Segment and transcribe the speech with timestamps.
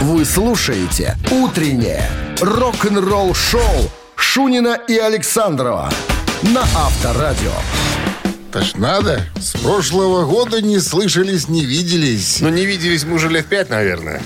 [0.00, 2.06] Вы слушаете «Утреннее
[2.42, 5.90] рок-н-ролл-шоу» Шунина и Александрова
[6.42, 7.52] на Авторадио.
[8.50, 9.22] Это ж надо.
[9.40, 12.40] С прошлого года не слышались, не виделись.
[12.42, 14.20] Ну, не виделись мы уже лет пять, наверное.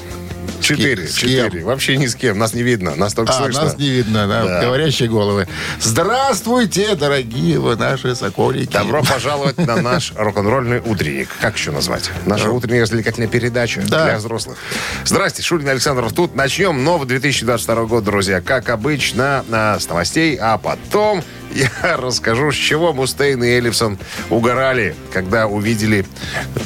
[0.60, 1.08] Четыре.
[1.08, 1.64] Четыре.
[1.64, 2.38] Вообще ни с кем.
[2.38, 2.94] Нас не видно.
[2.94, 3.64] Нас только А, слышно.
[3.64, 4.60] нас не видно, да, Да.
[4.62, 5.48] говорящие головы.
[5.80, 8.72] Здравствуйте, дорогие вы наши соколики.
[8.72, 11.28] Добро пожаловать на наш рок-н-ролльный утренник.
[11.40, 12.10] Как еще назвать?
[12.26, 14.04] Наша утренняя развлекательная передача Да.
[14.04, 14.58] для взрослых.
[15.04, 16.34] Здрасте, Шурин Александров тут.
[16.34, 18.40] Начнем новый 2022 год, друзья.
[18.40, 21.22] Как обычно, а, с новостей, а потом
[21.54, 26.06] я расскажу, с чего Мустейн и Эллифсон угорали, когда увидели,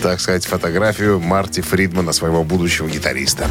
[0.03, 3.47] так сказать, фотографию Марти Фридмана, своего будущего гитариста.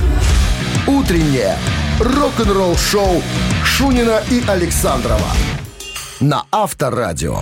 [0.88, 1.58] «Утреннее
[2.00, 3.24] рок-н-ролл-шоу»
[3.64, 5.30] Шунина и Александрова
[6.20, 7.42] на Авторадио.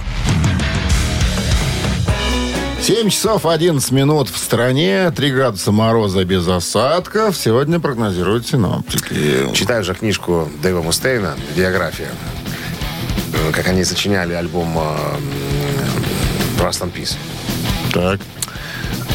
[2.82, 7.38] 7 часов 11 минут в стране, 3 градуса мороза без осадков.
[7.38, 9.54] Сегодня прогнозируют синоптики.
[9.54, 12.10] Читаю же книжку Дэйва Мустейна «Биография».
[13.34, 17.16] Э, Как они сочиняли альбом э, Rust and Peace.
[17.94, 18.20] Так,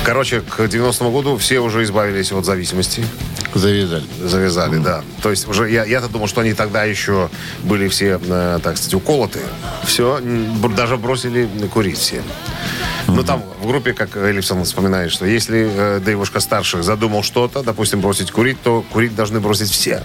[0.05, 3.05] Короче, к 90-му году все уже избавились от зависимости.
[3.55, 4.05] завязали.
[4.23, 5.03] Завязали, да.
[5.21, 7.29] То есть уже я, я-то думал, что они тогда еще
[7.65, 9.41] были все, э, так сказать, уколоты.
[9.85, 10.21] Все,
[10.77, 12.23] даже бросили курить все.
[13.09, 18.01] Ну, там в группе, как Эллипсон вспоминает, что если э, Дэйвушка старший задумал что-то, допустим,
[18.01, 20.05] бросить курить, то курить должны бросить все.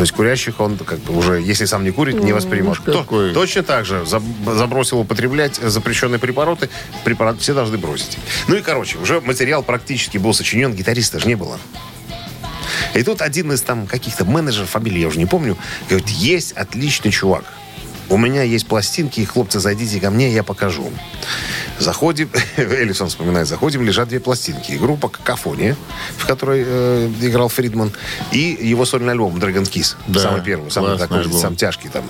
[0.00, 2.94] То есть курящих он как бы уже, если сам не курит, не какой.
[2.94, 6.70] То- точно так же заб- забросил употреблять запрещенные препараты,
[7.04, 8.16] препараты все должны бросить.
[8.48, 11.58] Ну и, короче, уже материал практически был сочинен, гитариста же не было.
[12.94, 15.58] И тут один из там каких-то менеджеров, фамилии я уже не помню,
[15.90, 17.44] говорит, есть отличный чувак.
[18.10, 20.90] У меня есть пластинки, и, хлопцы, зайдите ко мне, я покажу.
[21.78, 24.72] Заходим, Эллисон вспоминает, заходим, лежат две пластинки.
[24.72, 25.76] Группа «Какофония»,
[26.18, 27.92] в которой э, играл Фридман,
[28.32, 29.94] и его сольный альбом «Dragon Kiss».
[30.08, 31.40] Да, самый первый, самый такой, альбом.
[31.40, 32.04] самый тяжкий там.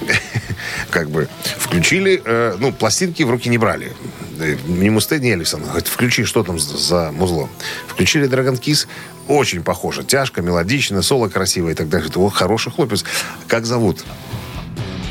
[0.90, 3.92] Как бы включили, э, ну, пластинки в руки не брали.
[4.40, 5.64] Э, Ни Мустейн, ни Эллисон.
[5.64, 7.50] Говорит, включи, что там за, музло.
[7.88, 8.86] Включили Dragon Kiss.
[9.28, 10.02] Очень похоже.
[10.02, 12.08] Тяжко, мелодично, соло красивое и так далее.
[12.10, 13.04] Говорит, О, хороший хлопец.
[13.46, 14.02] Как зовут?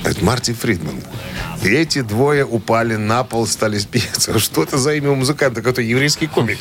[0.02, 0.96] Говорит, Марти Фридман.
[1.64, 4.40] И эти двое упали на пол, стали спеться.
[4.40, 5.62] Что это за имя у музыканта?
[5.62, 6.58] Какой-то еврейский комик?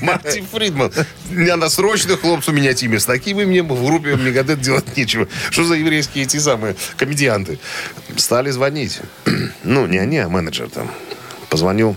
[0.00, 0.92] Марти Фридман.
[1.30, 3.00] Надо срочно хлопцу менять имя.
[3.00, 5.26] С таким именем в группе Мегадет делать нечего.
[5.50, 7.58] Что за еврейские эти самые комедианты?
[8.16, 9.00] Стали звонить.
[9.64, 10.90] Ну, не они, а менеджер там.
[11.48, 11.96] Позвонил.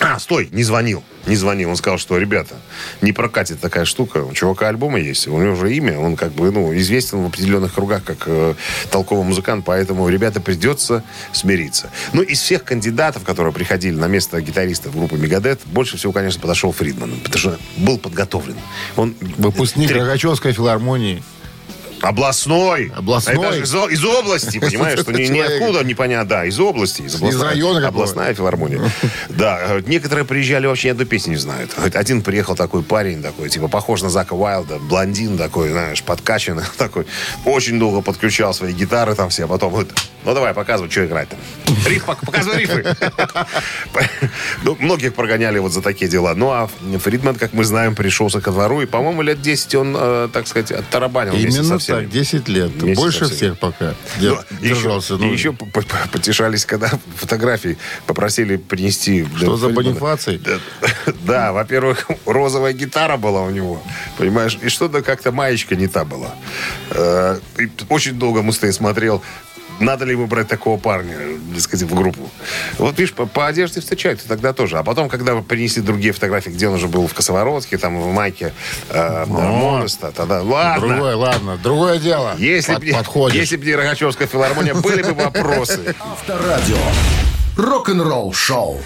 [0.00, 1.02] А, стой, не звонил.
[1.26, 1.70] Не звонил.
[1.70, 2.56] Он сказал, что, ребята,
[3.00, 4.18] не прокатит такая штука.
[4.18, 5.98] У чувака альбома есть, у него уже имя.
[5.98, 8.54] Он как бы, ну, известен в определенных кругах как э,
[8.90, 11.90] толковый музыкант, поэтому, ребята, придется смириться.
[12.12, 16.40] Ну, из всех кандидатов, которые приходили на место гитариста в группу Мегадет, больше всего, конечно,
[16.40, 18.56] подошел Фридман, потому что был подготовлен.
[18.96, 21.22] Он Выпускник Три- Рогачевской филармонии.
[22.04, 22.92] Областной.
[22.94, 23.34] Областной.
[23.36, 27.02] Это же из, из области, понимаешь, что ни- ниоткуда непонятно, да, из области.
[27.02, 27.88] Из, областной- района.
[27.88, 28.80] Областная филармония.
[29.30, 31.70] Да, э, некоторые приезжали, вообще ни одной песни не знают.
[31.76, 36.64] Вот Один приехал такой парень, такой, типа, похож на Зака Уайлда, блондин такой, знаешь, подкачанный
[36.78, 37.06] такой.
[37.44, 39.92] Очень долго подключал свои гитары там все, а потом говорит,
[40.24, 41.38] ну давай, показывай, что играть там.
[41.86, 42.96] Риф, пок- показывай рифы.
[44.62, 46.34] Ну, многих прогоняли вот за такие дела.
[46.34, 46.68] Ну, а
[46.98, 50.72] Фридман, как мы знаем, пришелся ко двору, и, по-моему, лет 10 он, э, так сказать,
[50.72, 52.70] оттарабанил Именно так, 10 лет.
[52.94, 53.94] Больше всех пока.
[54.20, 55.16] Ну, Дер- держался.
[55.16, 55.52] Ну, и еще
[56.12, 59.26] потешались, когда фотографии попросили принести.
[59.36, 59.68] Что за.
[59.68, 60.40] Бонифаций?
[61.26, 63.82] Да, во-первых, розовая гитара была у него,
[64.18, 66.34] понимаешь, и что-то как-то маечка не та была.
[66.90, 67.38] Э,
[67.88, 69.22] очень долго Мустей смотрел,
[69.80, 71.16] надо ли ему брать такого парня,
[71.52, 72.30] так сказать, в группу.
[72.78, 74.78] Вот, видишь, по, по одежде встречают и тогда тоже.
[74.78, 78.52] А потом, когда принесли другие фотографии, где он уже был в Косоворотке, там в майке
[78.90, 80.88] э, Моноста, тогда, ладно.
[80.88, 82.34] Другое, ладно, другое дело.
[82.38, 83.40] Если Под- бы подходишь.
[83.40, 85.94] если б не Рогачевская филармония, были бы вопросы.
[86.00, 86.76] Авторадио.
[87.56, 88.80] Рок-н-ролл-шоу.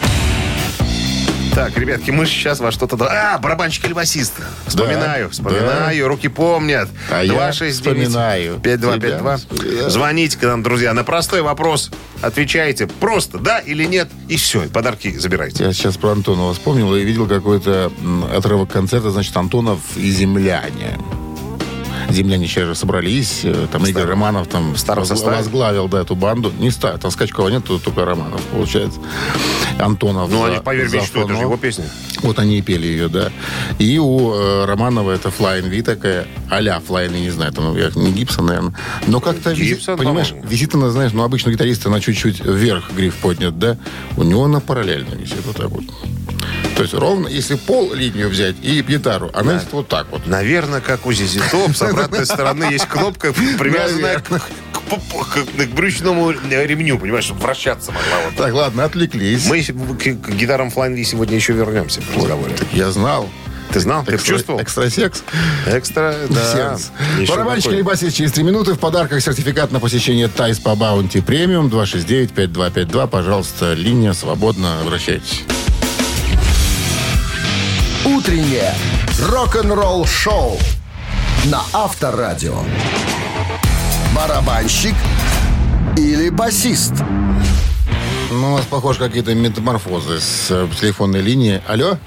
[1.54, 2.96] Так, ребятки, мы сейчас во что-то...
[3.10, 4.34] А, барабанщик или басист?
[4.66, 6.88] Вспоминаю, Да, вспоминаю, руки помнят.
[7.10, 8.60] А я 269 вспоминаю.
[8.60, 9.38] 5252.
[9.38, 9.90] Тебя.
[9.90, 10.92] Звоните к нам, друзья.
[10.94, 11.90] На простой вопрос
[12.22, 15.64] отвечаете просто да или нет, и все, и подарки забирайте.
[15.64, 17.92] Я сейчас про Антонова вспомнил и видел какой-то
[18.34, 20.98] отрывок концерта, значит, Антонов и «Земляне».
[22.08, 25.36] Земляне сейчас собрались, э, там Игорь Романов там составе?
[25.36, 26.52] возглавил да, эту банду.
[26.58, 28.98] Не ста, там Скачкова нет, только Романов, получается.
[29.78, 30.30] Антонов.
[30.30, 31.84] Ну, за- они, поверь за что это же его песня.
[32.22, 33.30] Вот они и пели ее, да.
[33.78, 38.10] И у э, Романова это Flying V такая, а-ля Flying не знаю, там, я- не
[38.12, 38.74] Гибсон, наверное.
[39.06, 40.48] Но как-то, висит, Гибсон, понимаешь, по-моему.
[40.48, 43.76] висит она, знаешь, ну, обычно гитариста она чуть-чуть вверх гриф поднят, да?
[44.16, 45.84] У него она параллельно висит вот так вот.
[46.78, 49.62] То есть ровно, если пол линию взять и гитару, она да.
[49.72, 50.24] вот так вот.
[50.28, 57.00] Наверное, как у ZZ Top, с обратной стороны есть кнопка, привязанная к, к, брючному ремню,
[57.00, 58.24] понимаешь, чтобы вращаться могла.
[58.24, 58.36] Вот.
[58.36, 59.44] Так, ладно, отвлеклись.
[59.46, 62.54] Мы к, к гитарам Flying сегодня еще вернемся в разговоре.
[62.54, 63.28] Так я знал.
[63.72, 64.04] Ты знал?
[64.04, 64.62] Ты Экстра, чувствовал?
[64.62, 65.24] Экстрасекс?
[65.66, 66.78] Экстра, да.
[67.26, 68.74] Барабанщик или басист через 3 минуты.
[68.74, 73.08] В подарках сертификат на посещение Thai Spa Bounty Premium 269-5252.
[73.08, 74.80] Пожалуйста, линия свободно.
[74.80, 75.44] Обращайтесь.
[78.16, 78.72] Утреннее
[79.20, 80.58] рок-н-ролл шоу
[81.44, 82.56] на Авторадио.
[84.16, 84.94] Барабанщик
[85.94, 86.94] или басист?
[88.30, 91.60] Ну, у нас, похоже, какие-то метаморфозы с э, телефонной линии.
[91.66, 91.98] Алло?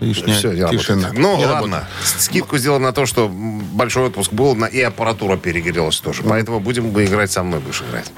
[0.00, 1.10] Лишняя Все, не тишина.
[1.12, 1.76] Ну, не ладно.
[1.76, 1.84] Работает.
[2.04, 6.22] Скидку сделал на то, что большой отпуск был, на и аппаратура перегрелась тоже.
[6.22, 8.10] Поэтому будем бы играть со мной, будешь играть.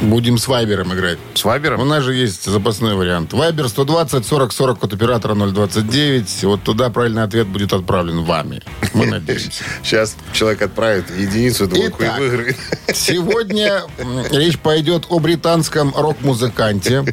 [0.00, 1.18] Будем с Вайбером играть.
[1.34, 1.82] С Вайбером?
[1.82, 3.34] У нас же есть запасной вариант.
[3.34, 6.44] Вайбер 120 40 40 от оператора 029.
[6.44, 8.62] Вот туда правильный ответ будет отправлен вами.
[8.94, 9.62] Мы надеемся.
[9.82, 12.56] Сейчас человек отправит единицу, двойку и выиграет.
[12.94, 13.82] Сегодня
[14.30, 17.04] речь пойдет о британском рок-музыканте,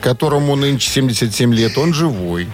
[0.00, 1.78] которому нынче 77 лет.
[1.78, 2.48] Он живой.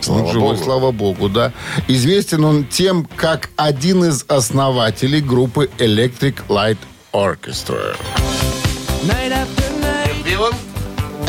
[0.00, 0.64] Слава он живой, Богу.
[0.64, 1.52] слава Богу, да.
[1.86, 6.78] Известен он тем, как один из основателей группы Electric Light
[7.12, 7.94] Orchestra.
[10.24, 10.54] Бивен?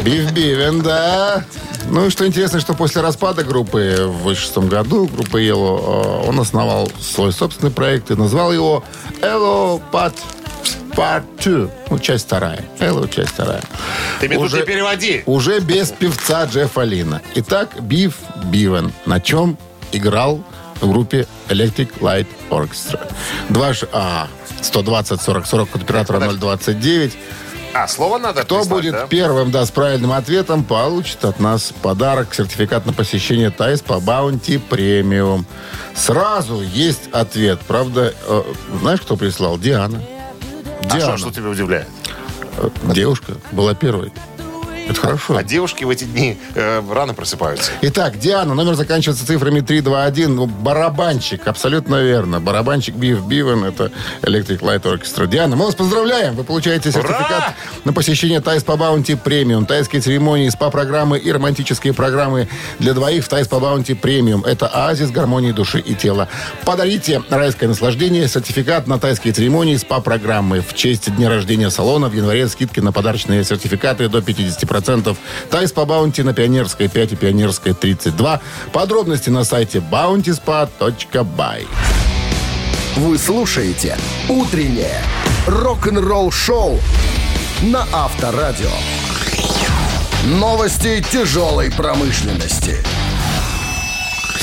[0.04, 1.44] Бив Бивен, да.
[1.90, 6.40] Ну и что интересно, что после распада группы в 2006 году, группы Yellow, э, он
[6.40, 8.84] основал свой собственный проект и назвал его
[9.22, 10.14] ELO
[10.96, 11.70] Part 2.
[11.90, 12.64] Ну, часть вторая.
[12.80, 13.62] ELO, часть вторая.
[14.22, 15.24] Ты уже, переводи.
[15.26, 17.22] Уже без певца Джеффа Лина.
[17.36, 18.94] Итак, Бив Бивен.
[19.06, 19.58] На чем
[19.92, 20.42] играл
[20.80, 23.02] в группе Electric Light Orchestra.
[23.50, 24.28] 2 а,
[24.62, 27.14] 120 40 40 от оператора 029.
[27.78, 29.08] А, слово надо Кто прислать, будет да?
[29.08, 34.58] первым, да, с правильным ответом, получит от нас подарок, сертификат на посещение Thai Spa Bounty
[34.58, 35.46] Premium.
[35.94, 37.60] Сразу есть ответ.
[37.68, 38.44] Правда, э,
[38.80, 39.58] знаешь, кто прислал?
[39.58, 40.02] Диана.
[40.84, 41.16] Диана.
[41.16, 41.90] А что, что тебя удивляет?
[42.60, 44.14] Э, девушка была первой.
[44.88, 45.36] Это хорошо.
[45.36, 47.72] А девушки в эти дни э, рано просыпаются.
[47.82, 50.36] Итак, Диана, номер заканчивается цифрами 321.
[50.36, 52.40] Ну, барабанщик, абсолютно верно.
[52.40, 53.92] Барабанщик Бив Бивен, это
[54.22, 55.26] Electric Light Orchestra.
[55.26, 56.36] Диана, мы вас поздравляем.
[56.36, 57.56] Вы получаете сертификат Ура!
[57.84, 59.66] на посещение Thai Spa Bounty Premium.
[59.66, 62.48] Тайские церемонии, СПА-программы и романтические программы
[62.78, 64.44] для двоих в Thai Spa Bounty Premium.
[64.46, 66.30] Это оазис гармонии души и тела.
[66.64, 70.62] Подарите райское наслаждение, сертификат на тайские церемонии, СПА-программы.
[70.62, 74.75] В честь дня рождения салона в январе скидки на подарочные сертификаты до 50%.
[74.80, 75.16] 10%.
[75.50, 78.42] Thai Spa Bounty на Пионерской 5 и Пионерской 32.
[78.72, 81.68] Подробности на сайте bountyspa.by.
[82.98, 83.98] Вы слушаете
[84.30, 85.02] «Утреннее
[85.48, 86.80] рок-н-ролл-шоу»
[87.64, 88.72] на Авторадио.
[90.26, 92.84] Новости тяжелой промышленности.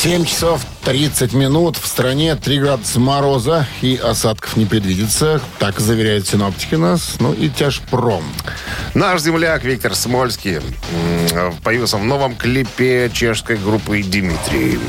[0.03, 1.77] 7 часов 30 минут.
[1.77, 5.41] В стране 3 градуса мороза и осадков не предвидится.
[5.61, 7.15] Так заверяют синоптики нас.
[7.21, 8.25] Ну и тяжпром.
[8.95, 10.59] Наш земляк Виктор Смольский
[11.63, 14.81] появился в новом клипе чешской группы «Димитрий».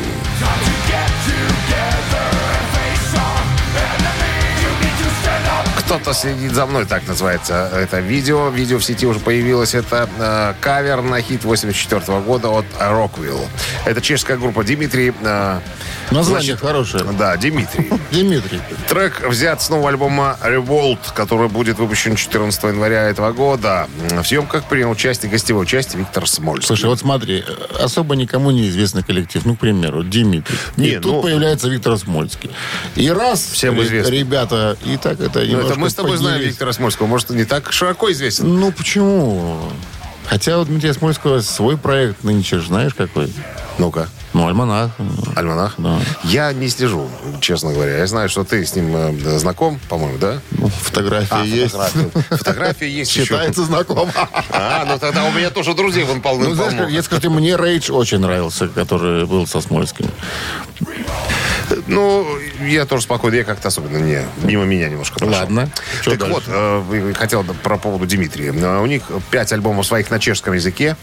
[6.04, 8.50] Кто-то следит за мной, так называется это видео.
[8.50, 9.74] Видео в сети уже появилось.
[9.74, 13.48] Это э, кавер на хит 84 года от Rockville.
[13.86, 15.14] Это чешская группа Димитрий.
[15.24, 15.62] Э,
[16.14, 17.04] Название хорошее.
[17.18, 17.90] Да, Димитрий.
[18.12, 18.62] Димитрий.
[18.88, 23.88] Трек взят с нового альбома Revolt, который будет выпущен 14 января этого года.
[24.10, 26.68] В съемках принял участие, гостевое участие Виктор Смольский.
[26.68, 27.44] Слушай, вот смотри,
[27.80, 29.44] особо никому не известный коллектив.
[29.46, 30.58] Ну, к примеру, Димитрий.
[30.78, 32.52] Не, и тут ну, появляется Виктор Смольский.
[32.96, 34.12] И раз всем известно.
[34.12, 37.08] ребята, и так это ну, это мы с тобой знаем Виктора Смольского.
[37.08, 38.60] Может, не так широко известен?
[38.60, 39.60] Ну, почему?
[40.26, 43.32] Хотя у Дмитрия Смольского свой проект нынче, знаешь, какой?
[43.78, 44.08] Ну-ка.
[44.34, 44.92] Ну, альманах.
[45.36, 45.76] Альманах?
[45.78, 46.00] Да.
[46.24, 47.08] Я не слежу,
[47.40, 47.98] честно говоря.
[47.98, 50.40] Я знаю, что ты с ним э, знаком, по-моему, да?
[50.52, 51.76] Ну, фотографии а, есть.
[52.30, 53.68] Фотографии, есть Считается еще.
[53.68, 54.10] знаком.
[54.50, 57.92] А, ну тогда у меня тоже друзей вон полным Ну, знаешь, я скажу, мне Рейдж
[57.92, 60.08] очень нравился, который был со Смольским.
[61.88, 65.40] Ну, я тоже спокойно, я как-то особенно не, мимо меня немножко прошел.
[65.40, 65.70] Ладно.
[66.02, 66.34] Что так дальше?
[66.34, 68.54] вот, э, хотел про поводу Дмитрия.
[68.54, 70.96] Э, у них пять альбомов своих на чешском языке.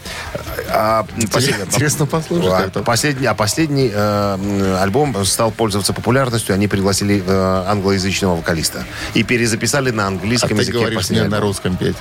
[0.69, 1.67] А, послед...
[1.67, 2.75] Интересно послушать.
[2.75, 6.55] А, последний, а последний э, альбом стал пользоваться популярностью.
[6.55, 8.85] Они пригласили э, англоязычного вокалиста.
[9.13, 10.71] И перезаписали на английском а языке.
[10.71, 11.97] ты говоришь мне на русском петь.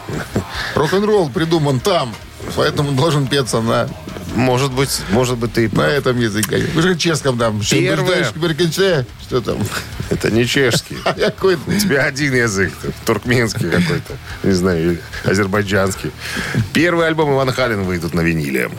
[0.74, 2.14] Рок-н-ролл придуман там.
[2.56, 3.88] Поэтому должен петься на...
[4.34, 5.68] Может быть, может быть, ты...
[5.72, 6.64] На этом языке.
[6.74, 7.60] Вы же чешском там.
[7.68, 8.24] Первое...
[9.22, 9.58] Что там?
[10.08, 10.96] Это не чешский.
[11.04, 12.72] Какой У тебя один язык.
[13.04, 14.16] Туркменский какой-то.
[14.42, 16.10] Не знаю, азербайджанский.
[16.72, 18.70] Первый альбом Иван Халин выйдут на виниле.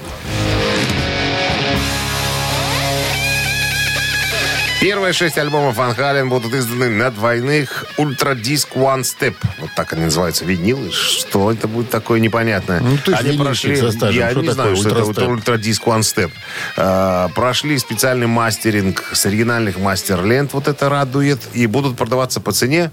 [4.82, 7.86] Первые шесть альбомов Ван Хален будут изданы на двойных
[8.34, 9.36] Disc One Step.
[9.60, 10.90] Вот так они называются, винилы.
[10.92, 12.80] Что это будет такое непонятное?
[12.80, 14.20] Ну, есть они винильчик со стажем.
[14.20, 15.20] я Что не знаю, что это вот
[15.60, 16.32] Disc One Step.
[16.78, 20.54] А, прошли специальный мастеринг с оригинальных мастер-лент.
[20.54, 21.40] Вот это радует.
[21.54, 22.90] И будут продаваться по цене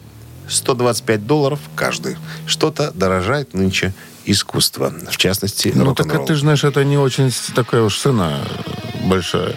[0.47, 2.19] 125 долларов каждый.
[2.47, 3.95] Что-то дорожает нынче
[4.27, 4.93] искусство.
[5.11, 6.27] В частности, Ну, так рок-н-ролл.
[6.27, 8.41] ты же знаешь, это не очень такая уж цена
[9.05, 9.57] большая.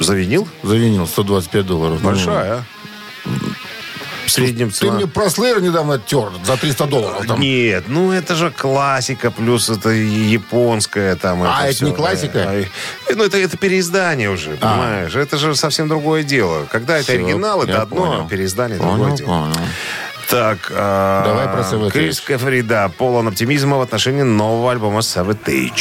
[0.00, 0.48] За винил?
[0.62, 1.98] За винил 125 долларов.
[2.02, 2.62] Ну, Большая, а?
[4.26, 4.92] В среднем Ты цена...
[4.94, 7.26] мне про Slayer недавно тер за 300 долларов.
[7.26, 7.38] Там.
[7.40, 11.42] Нет, ну это же классика, плюс это японская там.
[11.42, 11.86] А, это всё.
[11.86, 12.38] не классика?
[12.38, 12.64] Э,
[13.08, 15.14] э, Ну, это, это переиздание уже, понимаешь?
[15.14, 16.66] Это же совсем другое дело.
[16.70, 18.22] Когда это Всё, оригинал, это одно, понял.
[18.24, 19.26] а переиздание другое Понял, дело.
[19.28, 19.56] понял.
[20.30, 21.90] Так, а, Давай про.
[21.90, 25.72] Крис Кафри, да, полон оптимизма в отношении нового альбома Savatage.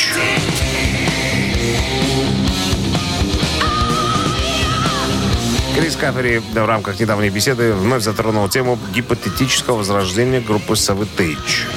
[6.01, 11.67] Кафери в рамках недавней беседы вновь затронул тему гипотетического возрождения группы Savatage.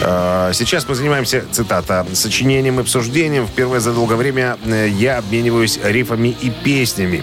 [0.00, 3.46] Э, Сейчас мы занимаемся, цитата, сочинением и обсуждением.
[3.46, 7.22] Впервые за долгое время э, я обмениваюсь рифами и песнями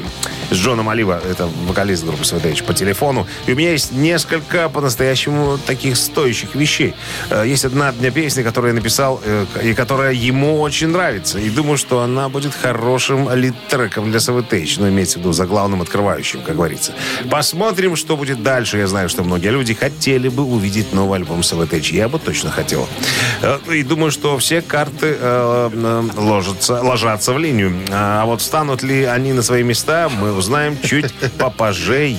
[0.51, 3.25] с Джоном Олива, это вокалист группы Savatage, по телефону.
[3.48, 6.93] И у меня есть несколько по-настоящему таких стоящих вещей.
[7.29, 9.22] Э, Есть одна песня, которую я написал,
[9.63, 11.39] и которая ему очень нравится.
[11.39, 14.75] И думаю, что она будет хорошим лид-треком для Savatage.
[14.79, 16.93] Ну, имеется в виду за главным открывающим, как говорится.
[17.29, 18.77] Посмотрим, что будет дальше.
[18.77, 21.93] Я знаю, что многие люди хотели бы увидеть новый альбом Savatage.
[21.93, 22.88] Я бы точно хотел.
[23.41, 27.74] Э, И думаю, что все карты э, э, ложатся, ложатся в линию.
[27.91, 32.10] А вот встанут ли они на свои места, мы узнаем чуть попозже,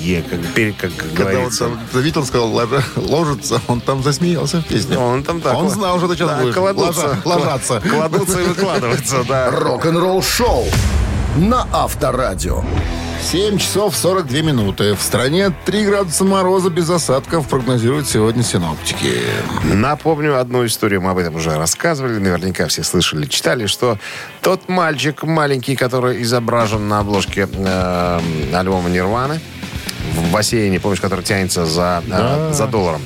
[0.79, 1.65] как, как Когда говорится.
[1.65, 2.49] там, Давид, он сказал,
[2.95, 4.97] ложится, он там засмеялся в песне.
[4.97, 5.55] Он там так.
[5.55, 7.81] Он знал, что ты сейчас Да, будешь кладутся, ложа- ложаться.
[7.81, 9.51] Кладутся и выкладываются, да.
[9.51, 10.65] Рок-н-ролл шоу
[11.37, 12.63] на Авторадио.
[13.25, 14.93] 7 часов 42 минуты.
[14.93, 19.19] В стране 3 градуса мороза без осадков прогнозируют сегодня синоптики.
[19.73, 23.97] Напомню одну историю, мы об этом уже рассказывали, наверняка все слышали, читали, что
[24.41, 28.19] тот мальчик маленький, который изображен на обложке э,
[28.53, 29.39] альбома Нирваны,
[30.13, 32.53] в бассейне, помнишь, который тянется за, э, Да.
[32.53, 33.01] за долларом.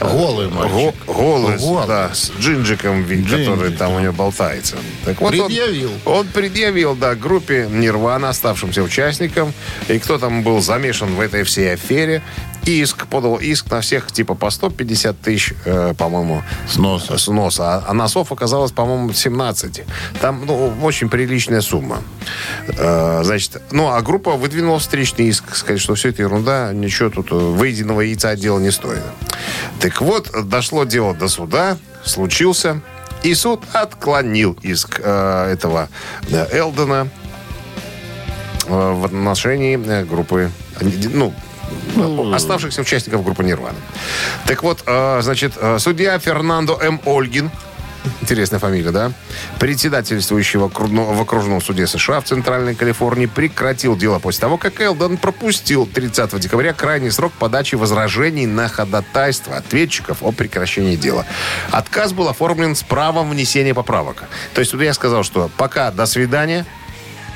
[0.00, 0.94] Голый мальчик.
[1.06, 1.86] Го- голый, Голый.
[1.86, 4.76] да, с джинджиком, вид, который Джинджик, там у него болтается.
[5.04, 5.90] Так вот он- Предъявил.
[6.04, 9.52] Он, предъявил, да, группе Нирвана, оставшимся участникам,
[9.88, 12.22] и кто там был замешан в этой всей афере,
[12.66, 17.18] иск, подал иск на всех, типа, по 150 тысяч, э, по-моему, Сноса.
[17.18, 17.62] сноса.
[17.76, 19.84] А, а носов оказалось, по-моему, 17.
[20.20, 21.98] Там, ну, очень приличная сумма.
[22.68, 27.30] Э, значит, ну, а группа выдвинула встречный иск, сказать, что все это ерунда, ничего тут
[27.32, 29.02] э, выеденного яйца дело не стоит.
[29.84, 32.80] Так вот, дошло дело до суда, случился,
[33.22, 35.90] и суд отклонил иск э, этого
[36.30, 37.08] э, Элдена
[38.66, 40.50] э, в отношении э, группы,
[40.80, 41.34] э, ну,
[42.32, 43.76] оставшихся участников группы Нирвана.
[44.46, 46.98] Так вот, э, значит, э, судья Фернандо М.
[47.04, 47.50] Ольгин,
[48.20, 49.12] интересная фамилия, да,
[49.58, 55.86] председательствующего в окружном суде США в Центральной Калифорнии прекратил дело после того, как Элдон пропустил
[55.86, 61.26] 30 декабря крайний срок подачи возражений на ходатайство ответчиков о прекращении дела.
[61.70, 64.24] Отказ был оформлен с правом внесения поправок.
[64.54, 66.66] То есть судья сказал, что пока до свидания,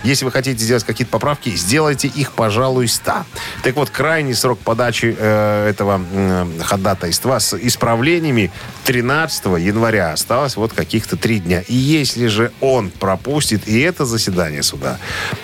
[0.04, 3.24] если вы хотите сделать какие-то поправки, сделайте их, пожалуйста.
[3.62, 8.50] Так вот, крайний срок подачи э, этого м, ходатайства с исправлениями
[8.84, 11.62] 13 января осталось вот каких-то три дня.
[11.68, 14.98] И если же он пропустит и это заседание суда,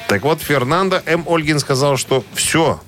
[0.09, 1.25] так вот, Фернандо М.
[1.27, 2.81] Ольгин сказал, что все,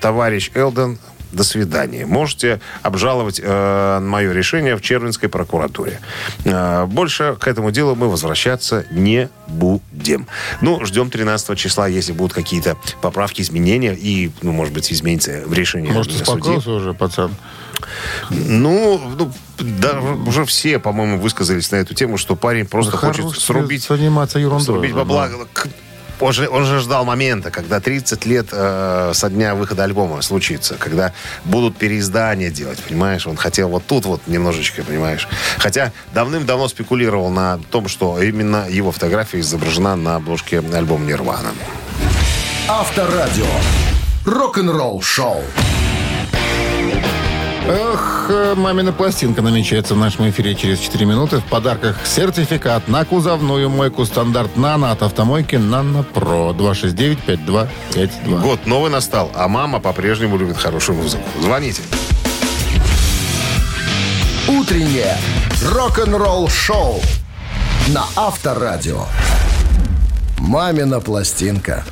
[0.00, 0.98] товарищ Элден,
[1.32, 2.06] до свидания.
[2.06, 6.00] Можете обжаловать э, мое решение в Червинской прокуратуре.
[6.44, 10.26] Э, больше к этому делу мы возвращаться не будем.
[10.60, 15.52] Ну, ждем 13 числа, если будут какие-то поправки, изменения и, ну, может быть, изменится в
[15.52, 17.34] решении Может, успокоился уже, пацан?
[18.30, 23.38] Ну, ну, да, уже все, по-моему, высказались на эту тему, что парень просто хочет Хорош
[23.38, 24.64] срубить заниматься ерундой.
[24.64, 25.28] Срубить бабла.
[25.52, 25.68] К-
[26.22, 30.76] Он же, он же ждал момента, когда 30 лет э, со дня выхода альбома случится,
[30.78, 31.12] когда
[31.44, 33.26] будут переиздания делать, понимаешь?
[33.26, 35.26] Он хотел вот тут вот немножечко, понимаешь?
[35.58, 41.50] Хотя давным-давно спекулировал на том, что именно его фотография изображена на обложке альбома «Нирвана».
[42.68, 43.46] Авторадио.
[44.24, 45.42] Рок-н-ролл шоу.
[48.22, 51.38] Эх, э, мамина пластинка намечается в нашем эфире через 4 минуты.
[51.38, 58.40] В подарках сертификат на кузовную мойку стандарт «Нано» от автомойки «Нано Про» 269-5252.
[58.40, 61.24] Год новый настал, а мама по-прежнему любит хорошую музыку.
[61.40, 61.82] Звоните.
[64.48, 65.16] Утреннее
[65.64, 67.00] рок-н-ролл шоу
[67.88, 69.06] на Авторадио.
[70.38, 71.84] Мамина пластинка.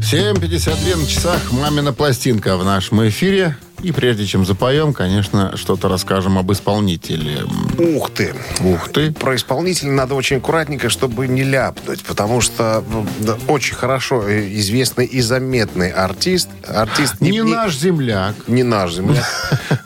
[0.00, 3.56] 7.52 на часах «Мамина пластинка» в нашем эфире.
[3.82, 7.42] И прежде чем запоем, конечно, что-то расскажем об исполнителе.
[7.78, 8.34] Ух ты.
[8.64, 9.12] Ух ты.
[9.12, 12.82] Про исполнителя надо очень аккуратненько, чтобы не ляпнуть, потому что
[13.20, 16.48] да, очень хорошо э, известный и заметный артист.
[16.66, 18.34] Артист Не, наш земляк.
[18.46, 19.24] Не наш земляк.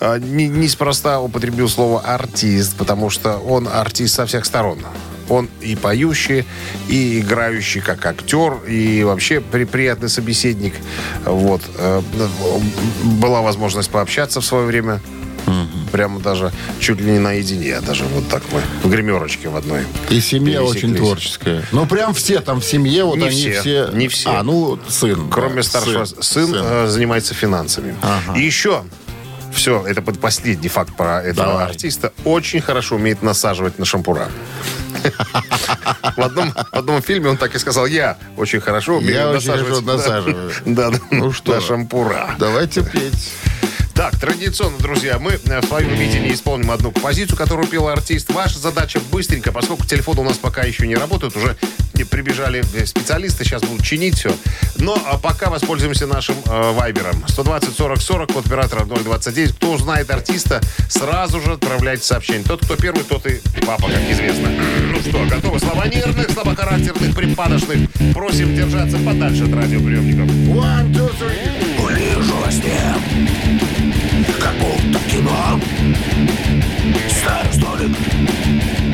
[0.00, 4.78] А, не- Неспроста употребил слово артист, потому что он артист со всех сторон.
[5.30, 6.44] Он и поющий,
[6.88, 10.74] и играющий как актер, и вообще при- приятный собеседник.
[11.24, 11.62] Вот.
[11.78, 12.02] Э,
[13.02, 15.00] Была возможность пообщаться в свое время.
[15.90, 17.80] Прямо даже чуть ли не наедине.
[17.80, 19.82] Даже вот так мы в гримерочке в одной.
[20.08, 21.64] И семья очень творческая.
[21.72, 23.88] Ну, прям все там в семье, вот Не они все, все...
[23.92, 24.30] не все.
[24.30, 25.28] А, ну, сын.
[25.30, 27.96] Кроме да, старшего, сын, э, занимается финансами.
[28.02, 28.38] Ага.
[28.38, 28.84] И еще,
[29.52, 31.64] все, это последний факт про этого Давай.
[31.66, 34.28] артиста, очень хорошо умеет насаживать на шампура.
[36.16, 39.50] В одном, в одном фильме он так и сказал, я очень хорошо умею Я очень
[39.52, 40.52] хорошо насаживаю.
[40.66, 41.54] Да, да, Ну что?
[41.54, 42.34] на шампура.
[42.38, 43.32] Давайте петь.
[44.00, 48.32] Так, традиционно, друзья, мы э, в своем видении исполним одну композицию, которую пел артист.
[48.32, 51.54] Ваша задача быстренько, поскольку телефон у нас пока еще не работает, уже
[52.10, 54.34] прибежали э, специалисты, сейчас будут чинить все.
[54.78, 57.22] Но а пока воспользуемся нашим э, вайбером.
[57.28, 59.56] 120 40 40, код оператора 029.
[59.56, 62.44] Кто узнает артиста, сразу же отправляйте сообщение.
[62.44, 64.48] Тот, кто первый, тот и папа, как известно.
[64.48, 65.60] Ну что, готовы?
[65.60, 67.90] Слова нервных, слабохарактерных, припадочных.
[68.14, 70.26] Просим держаться подальше от радиоприемников.
[70.56, 71.84] One, two, three.
[71.84, 73.59] Увижу
[74.20, 75.60] во сне, как будто в кино
[77.08, 77.96] Старый столик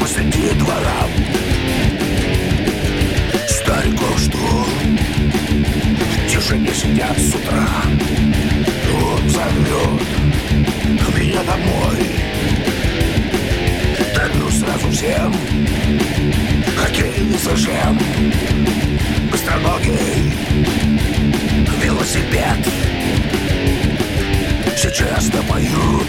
[0.00, 1.06] посреди двора
[3.48, 4.38] Стариков что
[5.98, 7.66] в тишине сидят с утра
[8.94, 10.02] Он зовет
[11.16, 12.10] меня домой
[14.14, 15.34] Дарю сразу всем
[16.76, 17.98] Хоккей зажем
[19.30, 20.32] Быстроногий
[21.82, 22.95] велосипед
[24.76, 26.02] Сейчас напою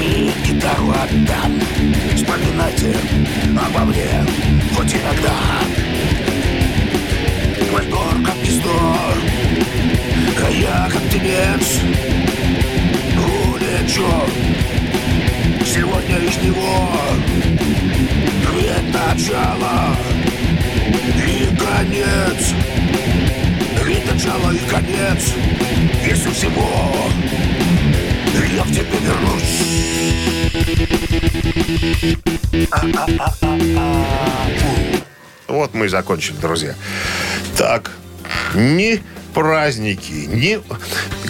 [0.00, 1.60] И гитару отдам.
[2.14, 2.96] Вспоминайте
[3.50, 4.24] обо мне
[4.74, 5.34] Хоть иногда.
[7.90, 8.96] Двор как гнездо
[10.46, 11.80] А я как птенец.
[13.52, 14.08] Улечу.
[15.66, 16.88] Сегодня из него.
[18.54, 19.94] Ведь начало
[21.26, 22.54] И конец
[23.84, 25.34] Ведь начало и конец
[26.06, 26.66] Если всего
[28.54, 29.64] Я к тебе вернусь
[35.46, 36.74] Вот мы и закончили, друзья.
[37.56, 37.92] Так,
[38.54, 39.00] ни
[39.34, 40.60] праздники, ни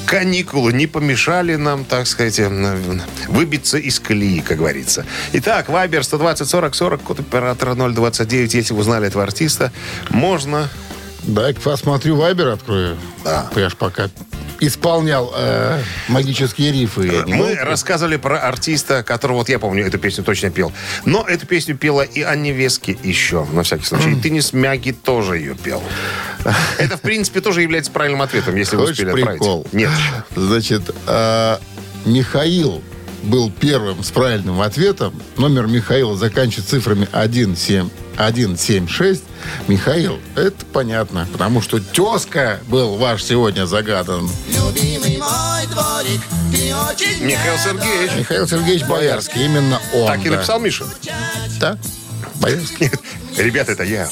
[0.06, 5.04] каникулы не помешали нам, так сказать, э, выбиться из колеи, как говорится.
[5.32, 8.54] Итак, Вайбер 120 40 40, код оператора 029.
[8.54, 9.72] Если узнали этого артиста,
[10.10, 10.68] можно...
[11.26, 12.96] Дай посмотрю, Вайбер открою.
[13.24, 13.50] Да.
[13.56, 14.10] Я ж пока
[14.60, 17.06] исполнял э, магические рифы.
[17.06, 20.72] я Мы рассказывали про артиста, которого, вот я помню, эту песню точно пел.
[21.04, 24.12] Но эту песню пела и Анне Вески еще, на всякий случай.
[24.12, 25.82] И Теннис Мяги тоже ее пел.
[26.78, 29.40] Это, в принципе, тоже является правильным ответом, если вы Хочешь успели отправить.
[29.40, 29.66] прикол?
[29.72, 29.90] Нет.
[30.36, 31.56] Значит, э,
[32.04, 32.82] Михаил
[33.22, 35.20] был первым с правильным ответом.
[35.36, 39.22] Номер Михаила заканчивается цифрами 17, 176.
[39.68, 44.28] Михаил, это понятно, потому что тезка был ваш сегодня загадан.
[44.48, 46.20] Любимый мой дворик,
[46.52, 48.12] ты очень Михаил Сергеевич.
[48.18, 50.06] Михаил Сергеевич Боярский, именно он.
[50.06, 50.36] Так и да.
[50.36, 50.84] написал Миша?
[51.60, 51.78] Да,
[52.36, 52.90] Боярский.
[53.36, 54.08] Ребята, это я.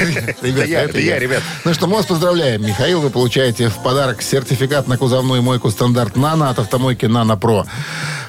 [0.00, 1.42] Ребята, Это я, это я, ребят.
[1.64, 3.00] Ну что, мы вас поздравляем, Михаил.
[3.00, 7.66] Вы получаете в подарок сертификат на кузовную мойку стандарт «Нано» от автомойки «Нано Про».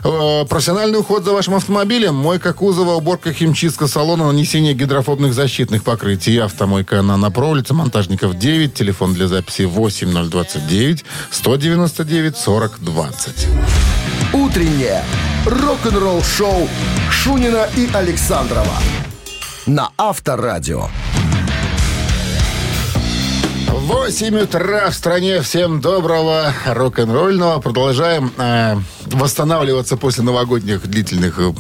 [0.03, 6.37] Э, Профессиональный уход за вашим автомобилем, мойка кузова, уборка, химчистка салона, нанесение гидрофобных защитных покрытий.
[6.37, 13.47] Автомойка «Нано Про», улица Монтажников, 9, телефон для записи 8029 199 40 20.
[14.33, 15.03] Утреннее
[15.45, 16.67] рок-н-ролл-шоу
[17.09, 18.73] Шунина и Александрова
[19.65, 20.87] на Авторадио.
[23.67, 25.41] 8 утра в стране.
[25.41, 27.59] Всем доброго рок-н-ролльного.
[27.59, 31.51] Продолжаем э, восстанавливаться после новогодних длительных э,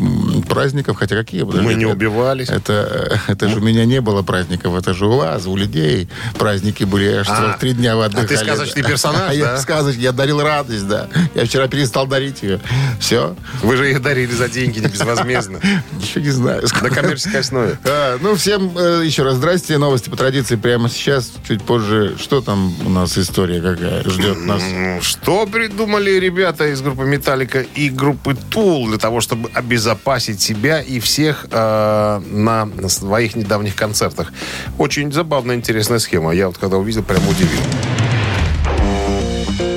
[0.47, 0.97] праздников.
[0.97, 1.43] Хотя какие?
[1.43, 2.49] Подожди, Мы не убивались.
[2.49, 4.75] Это, э, это же у меня не было праздников.
[4.75, 6.09] Это же у вас, у людей.
[6.37, 8.45] Праздники были аж А, три дня вы а ты отдыхали.
[8.45, 9.57] сказочный персонаж, А я да?
[9.59, 10.01] сказочный.
[10.03, 11.07] Я дарил радость, да.
[11.33, 12.59] Я вчера перестал дарить ее.
[12.99, 13.35] Все.
[13.61, 15.59] Вы же их дарили за деньги, не безвозмездно.
[15.99, 16.63] Ничего не знаю.
[16.81, 17.77] На коммерческой основе.
[17.87, 19.77] А, ну, всем э, еще раз здрасте.
[19.77, 21.31] Новости по традиции прямо сейчас.
[21.47, 22.15] Чуть позже.
[22.19, 24.61] Что там у нас история какая ждет нас?
[24.67, 27.34] Ну, Что придумали ребята из группы Металлика?
[27.35, 33.75] Металлика и группы Тул для того, чтобы обезопасить себя и всех э, на своих недавних
[33.75, 34.31] концертах.
[34.77, 36.31] Очень забавная, интересная схема.
[36.31, 37.59] Я вот когда увидел, прям удивил.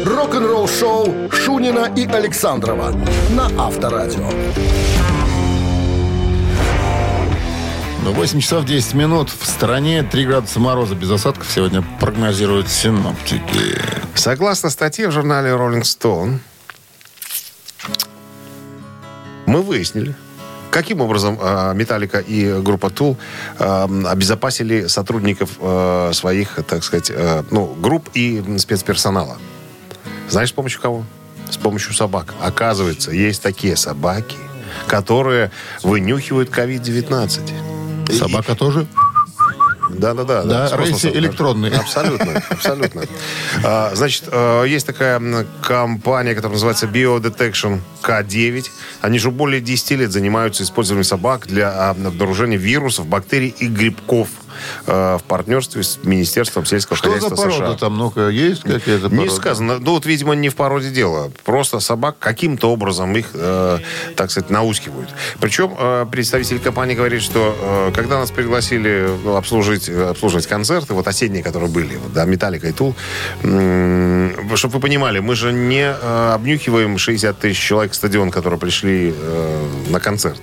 [0.04, 2.92] Рок-н-ролл шоу Шунина и Александрова
[3.30, 4.30] на Авторадио.
[8.04, 9.30] Ну, 8 часов 10 минут.
[9.30, 13.78] В стране 3 градуса мороза без осадков сегодня прогнозируют синоптики.
[14.14, 16.38] Согласно статье в журнале Rolling Stone,
[19.48, 20.14] мы выяснили,
[20.70, 23.16] каким образом э, Металлика и группа Tool
[23.58, 27.10] э, обезопасили сотрудников э, своих, так сказать,
[27.50, 29.38] ну, групп и спецперсонала.
[30.28, 31.04] Знаешь, с помощью кого?
[31.50, 32.34] С помощью собак.
[32.42, 34.36] Оказывается, есть такие собаки,
[34.86, 35.50] которые
[35.82, 38.16] вынюхивают COVID-19.
[38.18, 38.86] Собака тоже?
[39.88, 40.42] Да-да-да.
[40.44, 41.08] Да, космоса.
[41.08, 41.72] рейсы электронные.
[41.72, 43.02] Абсолютно, абсолютно.
[43.64, 45.20] А, Значит, э, есть такая
[45.62, 48.66] компания, которая называется Biodetection K9.
[49.00, 54.28] Они же более 10 лет занимаются использованием собак для а, обнаружения вирусов, бактерий и грибков
[54.86, 57.60] э, в партнерстве с Министерством сельского Что за хозяйства США.
[57.60, 57.96] порода там?
[57.96, 59.78] Ну-ка, есть какая-то Не сказано.
[59.78, 61.30] Ну, вот, видимо, не в породе дело.
[61.44, 63.78] Просто собак каким-то образом их, э,
[64.16, 65.10] так сказать, наускивают.
[65.40, 71.06] Причем э, представитель компании говорит, что э, когда нас пригласили ну, обслужить, обслуживать концерты, вот
[71.06, 72.94] осенние, которые были, вот, да, Металлика и Тул,
[74.58, 79.66] чтобы вы понимали, мы же не э, обнюхиваем 60 тысяч человек стадион, которые пришли э,
[79.90, 80.40] на концерт.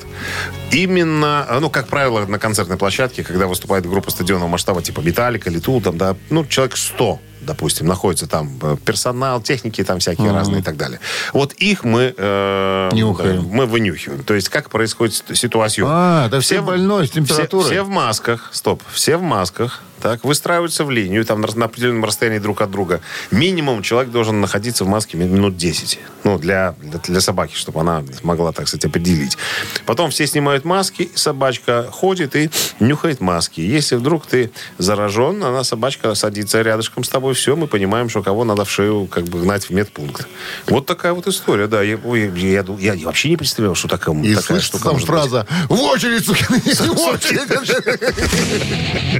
[0.75, 5.49] Именно, э, ну, как правило, на концертной площадке, когда выступает группа стадионного масштаба, типа Металлика
[5.49, 10.31] или Тул, там, да, ну, человек 100 допустим, находится там э, персонал, техники там всякие
[10.31, 10.99] разные и так далее.
[11.31, 12.13] Вот их мы...
[12.17, 13.43] э, Нюхаем.
[13.43, 14.23] да, мы вынюхиваем.
[14.23, 15.85] То есть как происходит ситуация?
[15.88, 17.65] А, да все в- больной с температурой.
[17.65, 22.05] Все, все в масках, стоп, все в масках, так, выстраиваются в линию, там на, определенном
[22.05, 23.01] расстоянии друг от друга.
[23.31, 25.99] Минимум человек должен находиться в маске ми- минут 10.
[26.23, 29.38] Ну, для, для, для собаки, чтобы она могла, так сказать, определить.
[29.86, 33.62] Потом все снимают маски, собачка ходит и нюхает маски.
[33.62, 38.43] Если вдруг ты заражен, она, собачка, садится рядышком с тобой, все, мы понимаем, что кого
[38.43, 40.27] надо в шею как бы гнать в медпункт.
[40.67, 41.81] Вот такая вот история, да.
[41.81, 41.97] Я,
[42.36, 45.05] я, ду- я вообще не представлял, что такая, И такая штука там быть.
[45.05, 46.45] фраза «В очередь, сука,
[46.93, 47.45] в очередь!»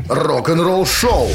[0.10, 1.30] Рок-н-ролл шоу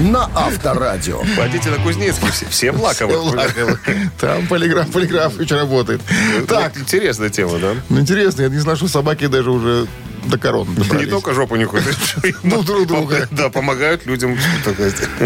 [0.00, 1.22] на Авторадио.
[1.36, 3.80] Пойдите на Кузнецкий, все, все в Лаковых.
[4.18, 6.00] Там полиграф, полиграф еще работает.
[6.48, 7.74] Так, Так, интересная тема, да?
[7.88, 9.86] ну интересно, я не знаю, что собаки даже уже
[10.24, 11.10] до корон Не добрались.
[11.10, 11.86] только жопу нюхают.
[12.42, 13.28] Ну, друг друга.
[13.30, 14.36] Да, помогают людям.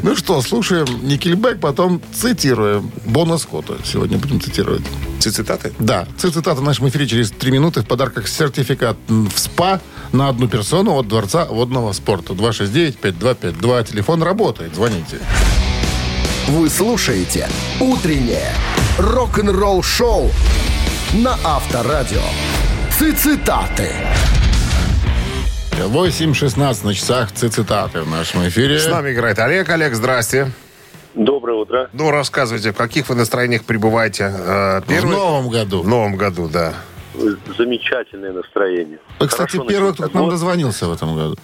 [0.03, 3.77] Ну что, слушаем Никельбэк, потом цитируем Бона Скотта.
[3.85, 4.83] Сегодня будем цитировать.
[5.21, 5.73] Цитаты?
[5.79, 7.81] Да, цитата в нашем эфире через три минуты.
[7.83, 9.81] В подарках сертификат в СПА
[10.13, 12.33] на одну персону от Дворца водного спорта.
[12.35, 13.85] 269-5252.
[13.85, 14.75] Телефон работает.
[14.75, 15.19] Звоните.
[16.49, 17.49] Вы слушаете
[17.81, 18.53] «Утреннее
[18.99, 20.31] рок-н-ролл шоу»
[21.13, 22.23] на Авторадио.
[22.99, 23.93] Цитаты.
[25.73, 28.79] 8.16 на часах цитаты в нашем эфире.
[28.81, 29.69] С нами играет Олег.
[29.69, 30.51] Олег, здрасте.
[31.15, 31.89] Доброе утро.
[31.93, 34.25] Ну, рассказывайте, в каких вы настроениях пребываете?
[34.25, 35.11] э, В Первый...
[35.17, 35.83] новом году.
[35.83, 36.75] В новом году, да.
[37.57, 38.99] Замечательное настроение.
[39.19, 41.37] Вы, кстати, Хорошо первый, кто к нам дозвонился в этом году.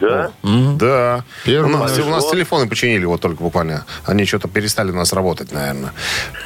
[0.00, 0.30] Да?
[0.42, 1.24] Да.
[1.44, 3.84] Первый у, нас, у нас телефоны починили вот только буквально.
[4.06, 5.92] Они что-то перестали у нас работать, наверное.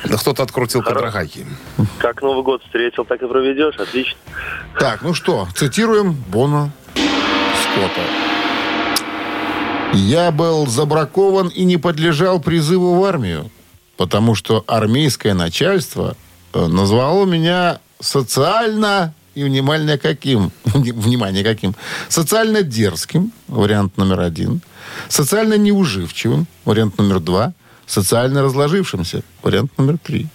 [0.05, 1.47] Да кто-то открутил контрагайки.
[1.99, 3.77] Как Новый год встретил, так и проведешь.
[3.77, 4.19] Отлично.
[4.79, 8.03] Так, ну что, цитируем Бона Скотта.
[9.93, 13.51] «Я был забракован и не подлежал призыву в армию,
[13.97, 16.17] потому что армейское начальство
[16.53, 20.53] э, назвало меня социально и внимание каким?
[20.65, 21.75] Внимание каким?
[22.09, 24.61] Социально дерзким, вариант номер один.
[25.09, 27.53] Социально неуживчивым, вариант номер два.
[27.87, 30.29] Социально разложившимся, вариант номер три.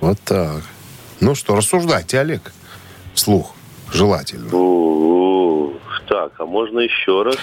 [0.00, 0.62] Вот так.
[1.20, 2.52] Ну что, рассуждайте, Олег.
[3.14, 3.54] Слух.
[3.92, 4.54] Желательно.
[4.54, 5.74] У-у-у.
[6.08, 7.36] Так, а можно еще раз?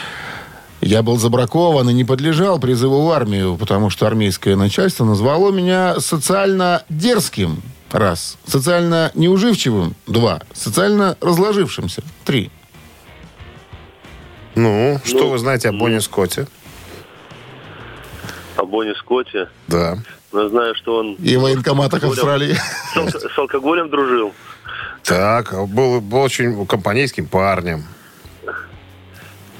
[0.82, 6.00] Я был забракован и не подлежал призыву в армию, потому что армейское начальство назвало меня
[6.00, 7.62] социально дерзким.
[7.93, 8.38] Раз.
[8.45, 9.95] Социально неуживчивым.
[10.08, 10.41] Два.
[10.51, 12.01] Социально разложившимся.
[12.25, 12.51] Три.
[14.56, 16.47] Ну, что Ну, вы знаете о Бонни Скотте?
[18.58, 19.47] О Бонни Скотте.
[19.67, 19.99] Да.
[20.32, 22.53] Но я знаю, что он И в военкоматах Австралии.
[22.56, 24.34] с, алко- с алкоголем дружил.
[25.03, 27.84] Так, был, был очень компанейским парнем.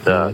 [0.04, 0.34] Так.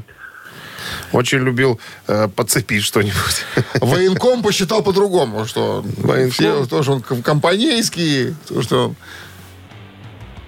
[1.11, 3.45] Очень любил э, подцепить что-нибудь.
[3.81, 6.31] Военком посчитал по-другому, что Военком?
[6.31, 8.95] все, то, что он ком- компанейский, то, что он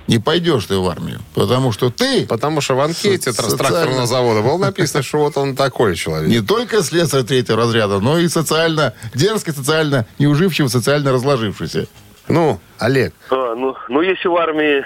[0.08, 1.20] не пойдешь ты в армию.
[1.34, 5.56] Потому что ты Потому что в анкете Со- тракторного завода было написано, что вот он
[5.56, 6.28] такой человек.
[6.30, 11.88] не только слесарь третьего разряда, но и социально дерзкий, социально неуживчивый, социально разложившийся.
[12.28, 14.84] Ну, Олег, А, ну, ну, если в армии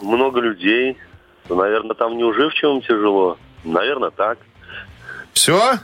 [0.00, 0.96] много людей,
[1.48, 3.36] то, наверное, там неуживчивым тяжело.
[3.64, 4.38] Наверное, так.
[5.32, 5.78] Все?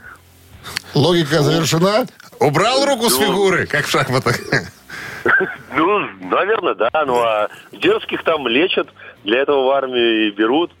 [0.93, 2.05] Логика завершена.
[2.39, 3.25] Убрал руку с Ну.
[3.25, 4.37] фигуры, как в шахматах?
[5.75, 5.99] Ну,
[6.31, 6.89] наверное, да.
[7.05, 8.87] Ну, а дерзких там лечат,
[9.25, 10.71] для этого в армию и берут.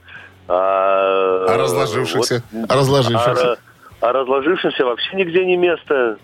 [0.47, 2.41] А, А разложившихся?
[2.51, 3.57] вот, Разложившихся.
[4.01, 6.17] а, а разложившимся вообще нигде не место.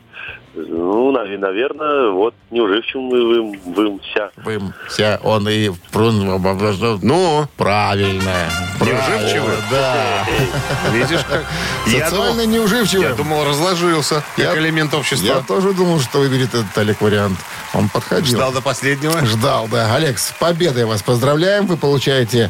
[0.57, 4.29] Ну, наверное, вот неуживчивым вы, вы вся.
[4.37, 8.31] Вы, вся, он и прун- Ну, правильно.
[8.79, 9.57] Неуживчивый?
[9.67, 10.25] Правильно, Да.
[10.93, 11.43] видишь, как...
[11.87, 13.07] Я Социально думал, неуживчивый.
[13.09, 15.43] я думал, разложился, как Я- элемент Я общества.
[15.45, 17.37] тоже думал, что выберет этот Олег вариант.
[17.73, 18.37] Он подходил.
[18.37, 19.25] Ждал до последнего.
[19.25, 19.93] Ждал, да.
[19.93, 21.65] Олег, с победой вас поздравляем.
[21.67, 22.49] Вы получаете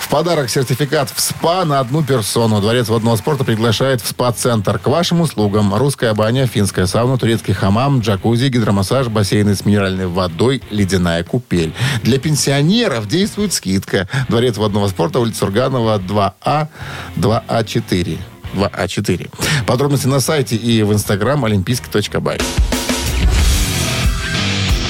[0.00, 2.60] в подарок сертификат в СПА на одну персону.
[2.60, 4.78] Дворец водного спорта приглашает в СПА-центр.
[4.80, 10.62] К вашим услугам русская баня, финская сауна, турецкий хамам, джакузи, гидромассаж, бассейны с минеральной водой,
[10.70, 11.72] ледяная купель.
[12.02, 14.08] Для пенсионеров действует скидка.
[14.28, 16.68] Дворец водного спорта, улица Сурганова, 2А,
[17.16, 18.18] 2А4.
[18.54, 19.30] 2А4.
[19.66, 22.38] Подробности на сайте и в инстаграм олимпийский.бай.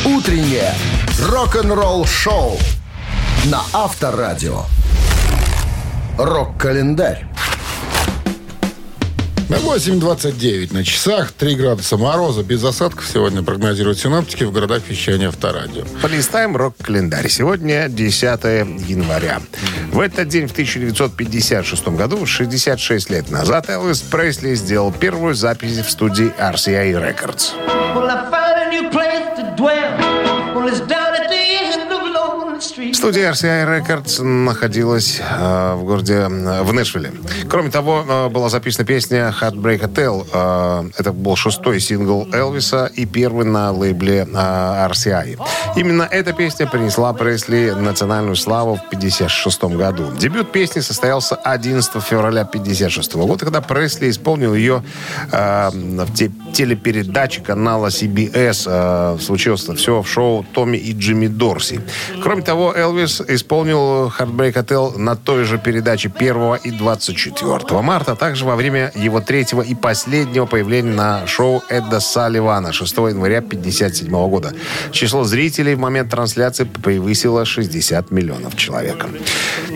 [0.05, 0.72] Утреннее
[1.20, 2.59] рок-н-ролл-шоу
[3.46, 4.62] на Авторадио.
[6.18, 7.26] Рок-календарь.
[9.48, 15.85] 8.29 на часах, 3 градуса мороза, без осадков сегодня прогнозируют синоптики в городах вещания авторадио.
[16.02, 17.28] Полистаем рок-календарь.
[17.28, 18.22] Сегодня 10
[18.88, 19.40] января.
[19.92, 25.90] В этот день, в 1956 году, 66 лет назад, Элвис Пресли сделал первую запись в
[25.90, 27.52] студии RCA Records.
[32.66, 37.12] Студия RCA Records находилась э, в городе, э, в Нэшвилле.
[37.48, 40.26] Кроме того, э, была записана песня Heartbreak Hotel.
[40.33, 44.35] Э, это был шестой сингл Элвиса и первый на лейбле э,
[44.90, 45.38] RCA.
[45.76, 50.11] Именно эта песня принесла Пресли национальную славу в 1956 году.
[50.18, 54.83] Дебют песни состоялся 11 февраля 1956 года, когда Пресли исполнил ее
[55.31, 58.64] э, в те- телепередаче канала CBS.
[58.66, 61.81] Э, случилось все в шоу Томми и Джимми Дорси.
[62.22, 68.16] Кроме того, Элвис исполнил Heartbreak Hotel на той же передаче 1 и 24 марта, а
[68.16, 74.11] также во время его третьего и последнего появления на шоу Эдда Салливана 6 января 1957
[74.29, 74.53] года.
[74.92, 79.07] Число зрителей в момент трансляции превысило 60 миллионов человек.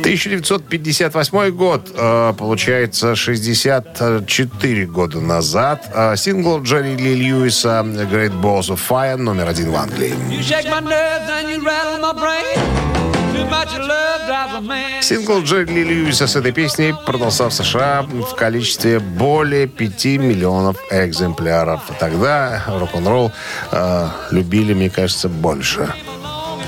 [0.01, 5.91] 1958 год, э, получается, 64 года назад.
[5.95, 10.15] Э, сингл Джерри Ли Льюиса «Great Balls of Fire» номер один в Англии.
[10.31, 12.70] You shake my nerves and you rattle my brain.
[15.11, 21.83] Сингл Джерри Льюиса с этой песней продался в США в количестве более 5 миллионов экземпляров.
[21.99, 23.33] Тогда рок-н-ролл
[23.73, 25.93] э, любили, мне кажется, больше.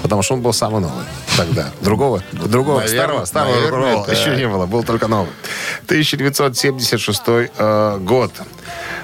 [0.02, 1.04] Потому что он был самый новый
[1.36, 1.68] тогда.
[1.82, 4.12] Другого, другого Наверное, старого, старого наверное, рок-н-ролла да.
[4.12, 4.66] еще не было.
[4.66, 5.32] Был только новый.
[5.84, 8.32] 1976 э, год.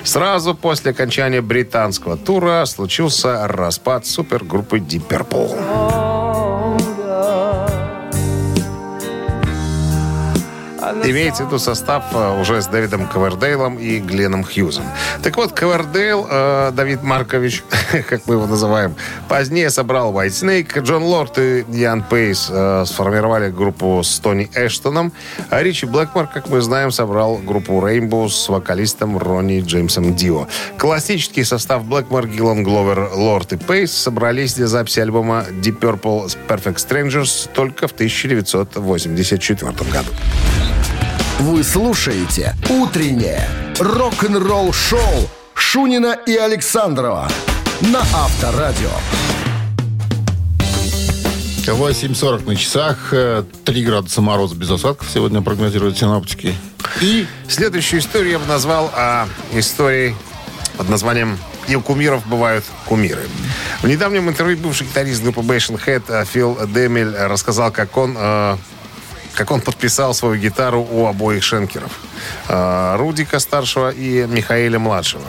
[0.02, 5.97] Сразу после окончания британского тура случился распад супергруппы Deep Purple.
[11.08, 14.84] Имеется в виду состав э, уже с Дэвидом Ковердейлом и Гленном Хьюзом.
[15.22, 17.64] Так вот, Ковердейл, э, Давид Маркович,
[18.10, 18.94] как мы его называем,
[19.26, 20.82] позднее собрал White Snake.
[20.82, 25.14] Джон Лорд и Ян Пейс э, сформировали группу с Тони Эштоном.
[25.48, 30.46] А Ричи Блэкмор, как мы знаем, собрал группу Rainbow с вокалистом Ронни Джеймсом Дио.
[30.76, 36.76] Классический состав Блэкмор, Гиллан Гловер, Лорд и Пейс собрались для записи альбома Deep Purple Perfect
[36.76, 40.10] Strangers только в 1984 году.
[41.40, 43.48] Вы слушаете «Утреннее
[43.78, 47.28] рок-н-ролл-шоу» Шунина и Александрова
[47.80, 48.90] на Авторадио.
[51.64, 56.54] 8.40 на часах, э, 3 градуса мороза без осадков сегодня прогнозируют синоптики.
[57.00, 60.16] И Следующую историю я бы назвал а, историей
[60.76, 63.22] под названием «И у кумиров бывают кумиры».
[63.82, 68.58] В недавнем интервью бывший гитарист группы Bashing Head а, Фил Демель рассказал, как он, а,
[69.38, 71.92] как он подписал свою гитару у обоих шенкеров.
[72.48, 75.22] А, Рудика старшего и Михаэля младшего.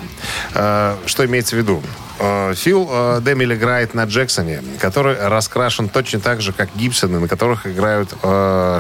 [0.55, 1.83] А, Что имеется в виду?
[2.17, 2.89] А, Фил
[3.21, 8.09] Демель играет на Джексоне, который раскрашен точно так же, как Гибсоны, на которых играют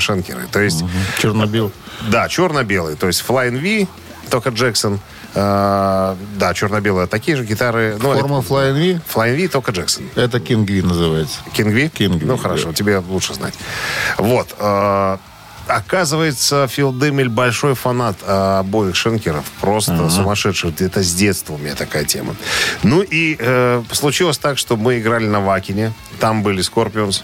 [0.01, 0.47] шенкеры.
[0.51, 0.83] То есть
[1.19, 1.71] Чернобил.
[2.09, 2.95] да, черно-белый.
[2.95, 3.87] То есть Flying V,
[4.31, 4.99] только Джексон.
[5.35, 7.07] Э, да, черно-белые.
[7.07, 7.97] Такие же гитары.
[8.01, 10.05] Ну, Форма Flying V, Flying V, только Джексон.
[10.15, 11.39] это King V называется.
[11.53, 11.85] Кингви?
[11.93, 12.41] King V, Ну, да.
[12.41, 13.53] хорошо, тебе лучше знать.
[14.17, 14.55] Вот.
[14.59, 15.17] э,
[15.67, 19.45] Оказывается, Фил Демель большой фанат э, обоих Шенкеров.
[19.61, 20.73] Просто сумасшедший.
[20.79, 22.35] Это с детства у меня такая тема.
[22.81, 25.93] Ну и э, случилось так, что мы играли на Вакене.
[26.19, 27.23] Там были Скорпионс.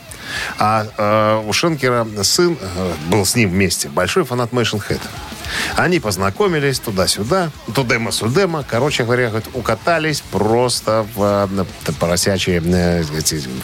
[0.60, 3.89] А э, у Шенкера сын э, был с ним вместе.
[3.89, 5.02] Большой фанат Machine Head.
[5.75, 8.63] Они познакомились туда-сюда, тудема-судема.
[8.67, 13.03] Короче говоря, говорит, укатались просто в э, поросячьи, э,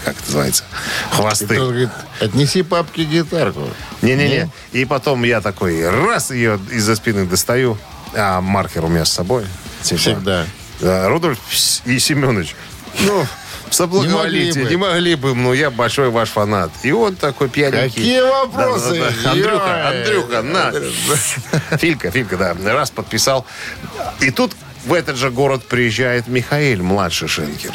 [0.03, 0.63] как это называется,
[1.11, 1.55] хвосты.
[1.55, 1.89] говорит,
[2.19, 3.67] отнеси папке гитарку.
[4.01, 4.49] Не-не-не.
[4.71, 7.77] И потом я такой раз ее из-за спины достаю,
[8.13, 9.45] а маркер у меня с собой.
[9.83, 10.45] Типа, Всегда.
[10.79, 11.39] да, Рудольф
[11.85, 12.55] и Семенович,
[13.01, 13.25] ну,
[13.73, 14.69] соблаговолите, Не могли бы.
[14.69, 16.71] не могли бы, ну, я большой ваш фанат.
[16.83, 17.89] И он такой пьяненький.
[18.01, 18.99] Какие вопросы?
[18.99, 19.31] Да-да-да.
[19.31, 19.99] Андрюха, Ой.
[20.01, 21.77] Андрюха, на.
[21.77, 23.45] Филька, Филька, да, раз подписал.
[24.19, 24.53] И тут
[24.85, 27.73] в этот же город приезжает Михаил, младший Шенкер.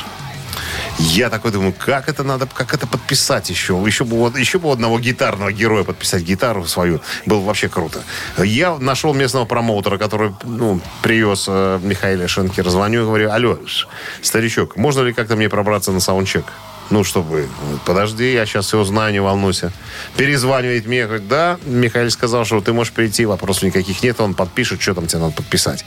[0.98, 3.74] Я такой думаю, как это надо, как это подписать еще?
[3.86, 7.00] Еще бы, еще бы одного гитарного героя подписать гитару свою.
[7.26, 8.02] Было вообще круто.
[8.38, 12.70] Я нашел местного промоутера, который ну, привез э, Михаила Шенкера.
[12.70, 13.58] Звоню и говорю, алло,
[14.22, 16.46] старичок, можно ли как-то мне пробраться на саундчек?
[16.88, 17.48] Ну, чтобы,
[17.84, 19.72] подожди, я сейчас все знаю, не волнуйся.
[20.16, 24.80] Перезванивает мне, говорит, да, Михаил сказал, что ты можешь прийти, вопросов никаких нет, он подпишет,
[24.80, 25.84] что там тебе надо подписать.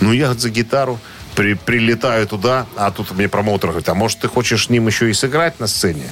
[0.00, 0.98] Ну, я за гитару
[1.34, 5.10] при- прилетаю туда, а тут мне промоутер говорит, а может, ты хочешь с ним еще
[5.10, 6.10] и сыграть на сцене?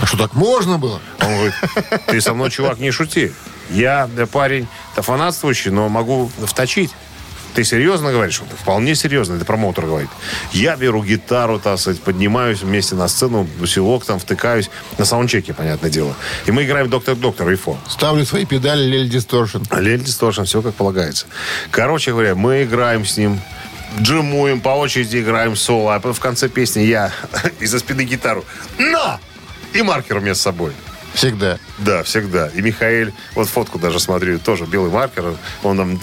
[0.00, 1.00] А что, так можно было?
[1.20, 1.54] Он говорит,
[2.06, 3.32] ты со мной, чувак, не шути.
[3.70, 6.90] Я э, парень-то фанатствующий, но могу вточить.
[7.54, 8.40] Ты серьезно говоришь?
[8.40, 10.08] Он вполне серьезно, это промоутер говорит.
[10.52, 14.70] Я беру гитару, так сказать, поднимаюсь вместе на сцену, усилок там втыкаюсь.
[14.98, 16.14] На саундчеке, понятное дело.
[16.46, 17.76] И мы играем «Доктор-доктор» Рифо.
[17.88, 19.62] Ставлю свои педали Лель Дисторшн.
[19.72, 21.26] Лель Дисторшн, все как полагается.
[21.70, 23.40] Короче говоря, мы играем с ним,
[24.00, 25.94] джимуем, по очереди играем соло.
[25.94, 27.12] А в конце песни я
[27.60, 28.44] из-за спины гитару
[28.78, 29.20] «На!»
[29.74, 30.72] И маркер у меня с собой.
[31.14, 31.58] Всегда.
[31.78, 32.48] Да, всегда.
[32.48, 35.98] И Михаил, вот фотку даже смотрю, тоже белый маркер, он там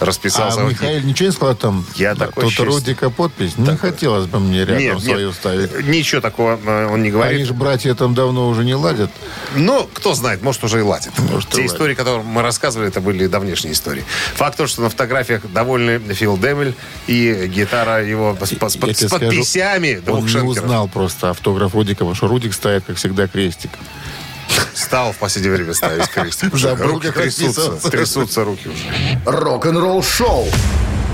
[0.00, 0.60] расписался.
[0.60, 1.86] А Михаил ничего не сказал там?
[1.94, 3.56] Я Да, такой Тут счастье- Рудика подпись.
[3.56, 5.86] Не хотелось бы мне рядом Нет, свою нет, ставить.
[5.86, 7.46] ничего такого э, он не Они говорит.
[7.46, 9.10] же братья там давно уже не ладят.
[9.54, 11.12] Ну, кто знает, может, уже и ладит.
[11.18, 11.72] Может, и Те ладит.
[11.72, 14.04] истории, которые мы рассказывали, это были давнешние истории.
[14.34, 16.74] Факт то, что на фотографиях довольны Фил Демель
[17.06, 22.14] и гитара его с, с- с подписями двух Он не узнал просто автограф Рудика, потому
[22.14, 23.70] что Рудик ставит, как всегда, крестик.
[24.74, 26.52] Стал в последнее время ставить крестик.
[26.80, 27.90] Руки трясутся.
[27.90, 29.20] Трясутся руки уже.
[29.24, 30.46] Рок-н-ролл шоу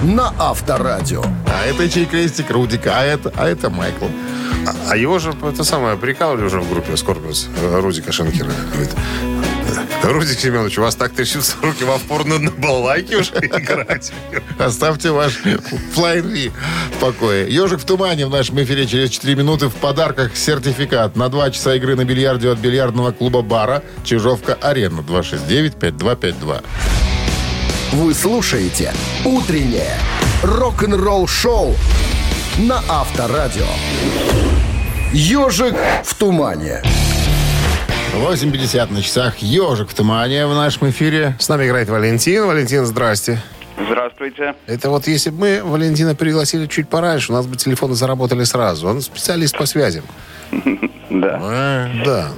[0.02, 1.22] на Авторадио.
[1.46, 4.06] А это чей крестик Рудика, а это, а это Майкл.
[4.88, 8.50] А его же, это самое, прикалывали уже в группе Скорпиус, Рудика Шенкера.
[8.72, 8.90] Говорит,
[10.02, 14.12] Рудик Семенович, у вас так трясутся руки, вам порно на балалайке уже играть.
[14.58, 15.58] Оставьте ваш V
[15.94, 17.52] в покое.
[17.52, 21.74] «Ежик в тумане» в нашем эфире через 4 минуты в подарках сертификат на 2 часа
[21.74, 26.64] игры на бильярде от бильярдного клуба «Бара» Чижовка-Арена 269-5252.
[27.92, 28.92] Вы слушаете
[29.24, 29.98] «Утреннее
[30.42, 31.74] рок-н-ролл-шоу»
[32.58, 33.66] на Авторадио.
[35.12, 36.82] «Ежик в тумане».
[38.14, 41.34] 8.50 на часах «Ежик в тумане» в нашем эфире.
[41.38, 42.46] С нами играет Валентин.
[42.46, 43.40] Валентин, здрасте.
[43.86, 44.54] Здравствуйте.
[44.66, 48.86] Это вот если бы мы Валентина пригласили чуть пораньше, у нас бы телефоны заработали сразу.
[48.86, 50.04] Он специалист по связям.
[51.10, 51.38] Да.
[51.42, 52.28] А, Да.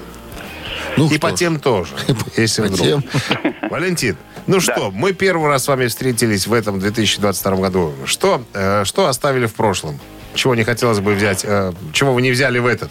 [0.96, 1.92] ну И по тем тоже,
[2.36, 3.04] если вдруг.
[3.70, 4.16] Валентин,
[4.48, 7.94] ну что, мы первый раз с вами встретились в этом 2022 году.
[8.04, 10.00] Что, э, что оставили в прошлом?
[10.34, 11.44] Чего не хотелось бы взять?
[11.44, 12.90] э, чего вы не взяли в этот?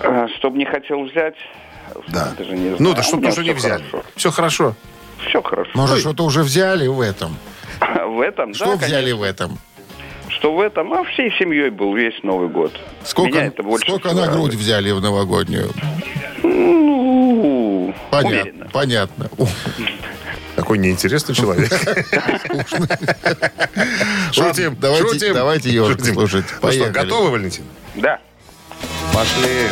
[0.00, 1.34] А, Что бы не хотел взять,
[2.08, 2.32] Да.
[2.38, 2.76] даже не знаю.
[2.78, 3.82] Ну да, У что меня тоже не взяли.
[3.90, 4.04] хорошо.
[4.16, 4.74] Все хорошо.
[5.28, 5.70] Все хорошо.
[5.74, 7.36] Может, что-то уже взяли в этом?
[7.80, 9.16] В этом, Что да, взяли конечно.
[9.16, 9.58] в этом?
[10.28, 10.92] Что в этом?
[10.92, 12.72] А всей семьей был весь Новый год.
[12.72, 15.70] Меня Сколько, это больше сколько на грудь взяли в новогоднюю?
[16.42, 18.40] Ну, Понятно.
[18.40, 18.68] уверенно.
[18.72, 19.30] Понятно.
[20.56, 21.70] Такой неинтересный человек.
[24.32, 25.34] Шутим, давайте- шутим.
[25.34, 26.14] давайте Шутим.
[26.14, 26.44] слушать.
[26.62, 27.64] Ну что, готовы, Валентин?
[27.96, 28.18] Да.
[29.12, 29.70] Пошли.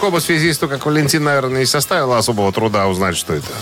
[0.00, 3.52] Такому связисту, как Валентин, наверное, не составило особого труда узнать, что это.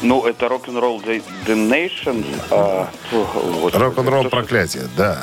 [0.00, 2.24] Ну, это рок-н-ролл The, The Nation.
[2.50, 3.74] а, вот.
[3.74, 5.18] Рок-н-ролл проклятие, да.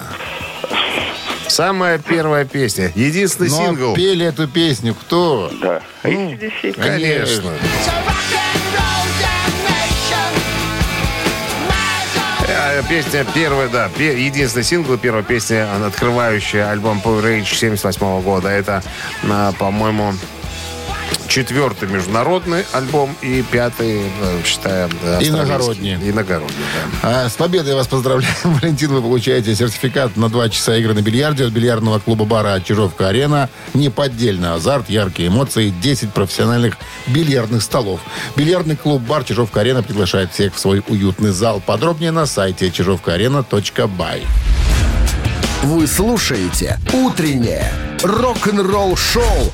[1.47, 2.91] Самая первая песня.
[2.93, 3.95] Единственный Но сингл.
[3.95, 5.51] пели эту песню кто?
[5.59, 5.81] Да.
[6.03, 6.73] AC/DC.
[6.73, 7.53] Конечно.
[12.77, 18.49] Э, Песня первая, да, единственный сингл, первая песня, открывающая альбом Power Rage 78 года.
[18.49, 18.83] Это,
[19.27, 20.13] а, по-моему,
[21.37, 25.93] четвертый международный альбом и пятый, э, считаем, да, Иногородний.
[25.93, 26.65] Иногородний,
[27.03, 27.25] да.
[27.25, 28.89] А, с победой вас поздравляем, Валентин.
[28.89, 33.51] Вы получаете сертификат на два часа игры на бильярде от бильярдного клуба-бара «Чижовка-арена».
[33.75, 36.75] Неподдельный азарт, яркие эмоции, 10 профессиональных
[37.05, 37.99] бильярдных столов.
[38.35, 41.61] Бильярдный клуб-бар «Чижовка-арена» приглашает всех в свой уютный зал.
[41.63, 44.23] Подробнее на сайте чижовкаарена.бай.
[45.61, 47.71] Вы слушаете «Утреннее
[48.01, 49.53] рок-н-ролл-шоу»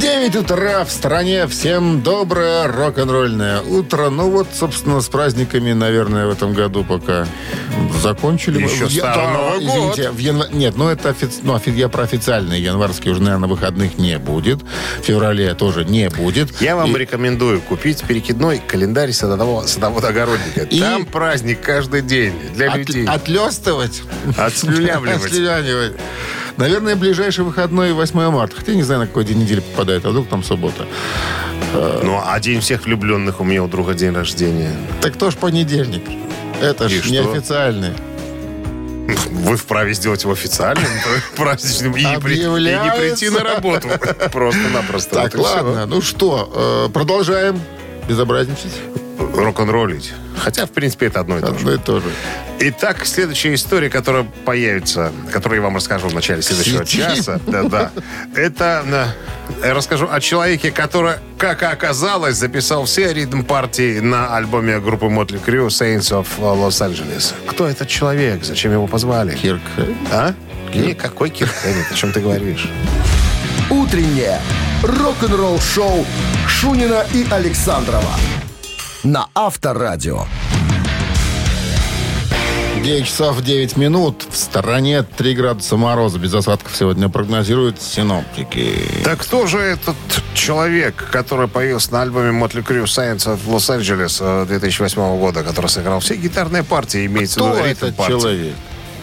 [0.00, 1.46] 9 утра в стране.
[1.46, 4.10] Всем доброе рок-н-ролльное утро.
[4.10, 7.26] Ну вот, собственно, с праздниками, наверное, в этом году пока
[8.02, 8.60] закончили.
[8.62, 9.68] Еще я- да, Новый год.
[9.98, 12.62] извините, в янва- Нет, ну это офи- ну, офи- я про официальные.
[12.62, 14.60] Январские уже, наверное, выходных не будет.
[15.00, 16.60] В феврале тоже не будет.
[16.60, 20.62] Я вам И- рекомендую купить перекидной календарь садового, садовода-огородника.
[20.62, 23.06] И- Там праздник каждый день для От- людей.
[23.06, 24.02] Отлестывать.
[24.36, 25.24] Отслюнявливать.
[25.24, 25.92] Отслюнявливать.
[26.56, 28.56] Наверное, ближайший выходной 8 марта.
[28.56, 30.86] Хотя не знаю, на какой день недели попадает, а вдруг там суббота.
[31.72, 34.70] Ну, а день всех влюбленных у меня у друга день рождения.
[35.00, 36.04] Так тоже понедельник.
[36.62, 37.12] Это И ж что?
[37.12, 37.90] неофициальный.
[39.30, 40.86] Вы вправе сделать его официальным,
[41.36, 43.88] праздничным, и не, при- и не прийти на работу.
[44.32, 45.14] Просто-напросто.
[45.16, 45.86] Так, Вот ладно.
[45.86, 47.60] Ну что, э, продолжаем
[48.08, 48.72] безобразничать.
[49.18, 50.12] Рок-н-роллить.
[50.38, 51.54] Хотя, в принципе, это одно и то же.
[51.54, 52.06] Одно и то же.
[52.60, 57.06] Итак, следующая история, которая появится, которую я вам расскажу в начале следующего Сидим.
[57.16, 57.40] часа.
[57.46, 57.90] Да, да.
[58.34, 58.84] Это
[59.60, 65.06] э, я расскажу о человеке, который, как оказалось, записал все ритм партии на альбоме группы
[65.06, 67.34] Motley Crue Saints of Los Angeles.
[67.46, 68.44] Кто этот человек?
[68.44, 69.34] Зачем его позвали?
[69.34, 69.62] Кирк.
[70.12, 70.34] А?
[70.74, 71.86] Никакой Кирк Хэммит.
[71.90, 72.68] О чем ты говоришь?
[73.70, 74.40] Утреннее
[74.82, 76.04] рок-н-ролл-шоу
[76.46, 78.10] Шунина и Александрова
[79.04, 80.24] на Авторадио.
[82.82, 84.24] 9 часов 9 минут.
[84.28, 86.18] В стороне 3 градуса мороза.
[86.18, 88.78] Без осадков сегодня прогнозируют синоптики.
[89.04, 89.96] Так кто же этот
[90.34, 95.68] человек, который появился на альбоме Motley Crue Science of Los Angeles э, 2008 года, который
[95.68, 98.20] сыграл все гитарные партии, имеется в Кто виду ритм этот партии?
[98.20, 98.54] человек?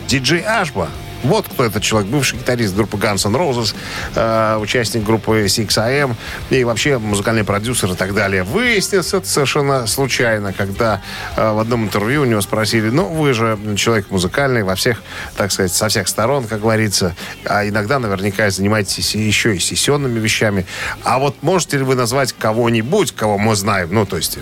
[0.07, 0.89] Диджей Ашба.
[1.23, 2.09] Вот кто этот человек.
[2.09, 3.75] Бывший гитарист группы Guns N' Roses,
[4.15, 6.15] э, участник группы 6AM
[6.49, 8.43] и вообще музыкальный продюсер и так далее.
[8.43, 11.01] Выяснилось это совершенно случайно, когда
[11.35, 15.01] э, в одном интервью у него спросили, ну, вы же человек музыкальный во всех,
[15.35, 17.15] так сказать, со всех сторон, как говорится,
[17.45, 20.65] а иногда наверняка занимаетесь еще и сессионными вещами.
[21.03, 24.37] А вот можете ли вы назвать кого-нибудь, кого мы знаем, ну, то есть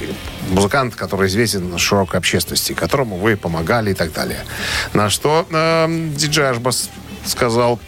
[0.00, 0.06] э,
[0.46, 4.40] музыкант, который известен широкой общественности, которому вы помогали и так далее.
[4.92, 5.86] На что э,
[6.16, 6.90] диджей Ашбас
[7.24, 7.78] сказал,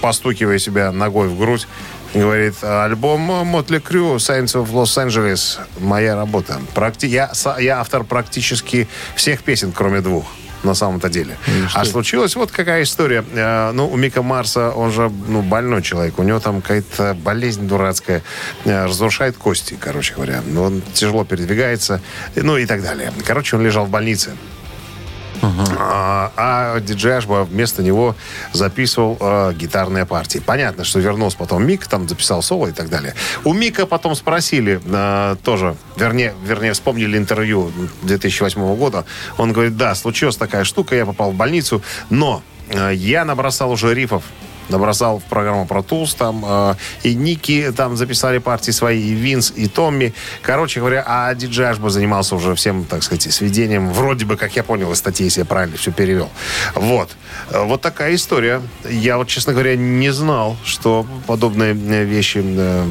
[0.00, 1.66] постукивая себя ногой в грудь,
[2.14, 6.60] говорит, альбом Мотли Крю Science of Los Angeles моя работа.
[6.74, 10.26] Практи- я, я автор практически всех песен, кроме двух
[10.66, 11.36] на самом-то деле.
[11.74, 13.24] А случилась вот какая история.
[13.32, 16.18] Э, ну, у Мика Марса, он же ну, больной человек.
[16.18, 18.22] У него там какая-то болезнь дурацкая.
[18.64, 20.42] Э, разрушает кости, короче говоря.
[20.58, 22.00] Он тяжело передвигается.
[22.34, 23.12] Ну и так далее.
[23.24, 24.32] Короче, он лежал в больнице.
[25.78, 28.14] А, а диджей Ашба вместо него
[28.52, 30.38] записывал э, гитарные партии.
[30.38, 33.14] Понятно, что вернулся потом Мик, там записал соло и так далее.
[33.44, 37.72] У Мика потом спросили э, тоже, вернее, вернее, вспомнили интервью
[38.02, 39.04] 2008 года.
[39.38, 43.94] Он говорит, да, случилась такая штука, я попал в больницу, но э, я набросал уже
[43.94, 44.22] рифов
[44.68, 49.52] набросал в программу про Tools, там э, и Ники там записали партии свои, и Винс,
[49.56, 50.12] и Томми.
[50.42, 54.62] Короче говоря, а диджей Ашба занимался уже всем, так сказать, сведением, вроде бы, как я
[54.62, 56.28] понял из статьи, если я правильно все перевел.
[56.74, 57.10] Вот.
[57.50, 58.60] Э, Вот такая история.
[58.88, 62.84] Я вот, честно говоря, не знал, что подобные э, вещи э,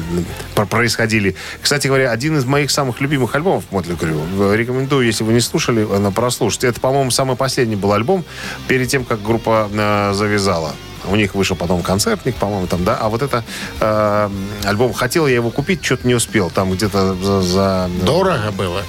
[0.54, 1.34] про- происходили.
[1.62, 4.20] Кстати говоря, один из моих самых любимых альбомов Мотли Крю.
[4.54, 6.64] Рекомендую, если вы не слушали, э, прослушать.
[6.64, 8.24] Это, по-моему, самый последний был альбом
[8.68, 10.72] перед тем, как группа э, завязала.
[11.10, 12.96] У них вышел потом концертник, по-моему, там, да.
[13.00, 13.44] А вот это
[13.80, 14.30] э,
[14.64, 16.50] альбом, хотел я его купить, что-то не успел.
[16.50, 17.42] Там где-то за...
[17.42, 18.82] за- Дорого было.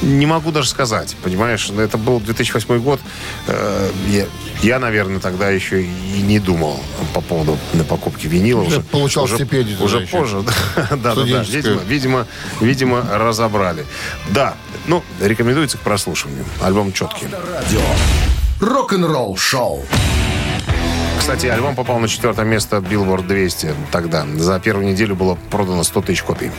[0.00, 1.68] Не могу даже сказать, понимаешь.
[1.70, 3.00] Ну, Это был 2008 год.
[3.46, 4.24] Э, я,
[4.62, 6.80] я, наверное, тогда еще и не думал
[7.12, 8.62] по поводу на покупки винила.
[8.62, 10.16] Уже Уже, получал уже, стипендию Уже еще.
[10.16, 10.42] позже.
[10.76, 11.12] Да, да, да.
[11.12, 11.80] Студенческую.
[11.86, 12.26] Видимо,
[12.60, 13.84] видимо, видимо, разобрали.
[14.30, 14.54] Да,
[14.86, 16.44] ну, рекомендуется к прослушиванию.
[16.62, 17.26] Альбом четкий.
[17.26, 17.80] Радио.
[18.60, 19.84] Рок-н-ролл шоу.
[21.26, 24.24] Кстати, альбом попал на четвертое место Billboard 200 тогда.
[24.36, 26.52] За первую неделю было продано 100 тысяч копий.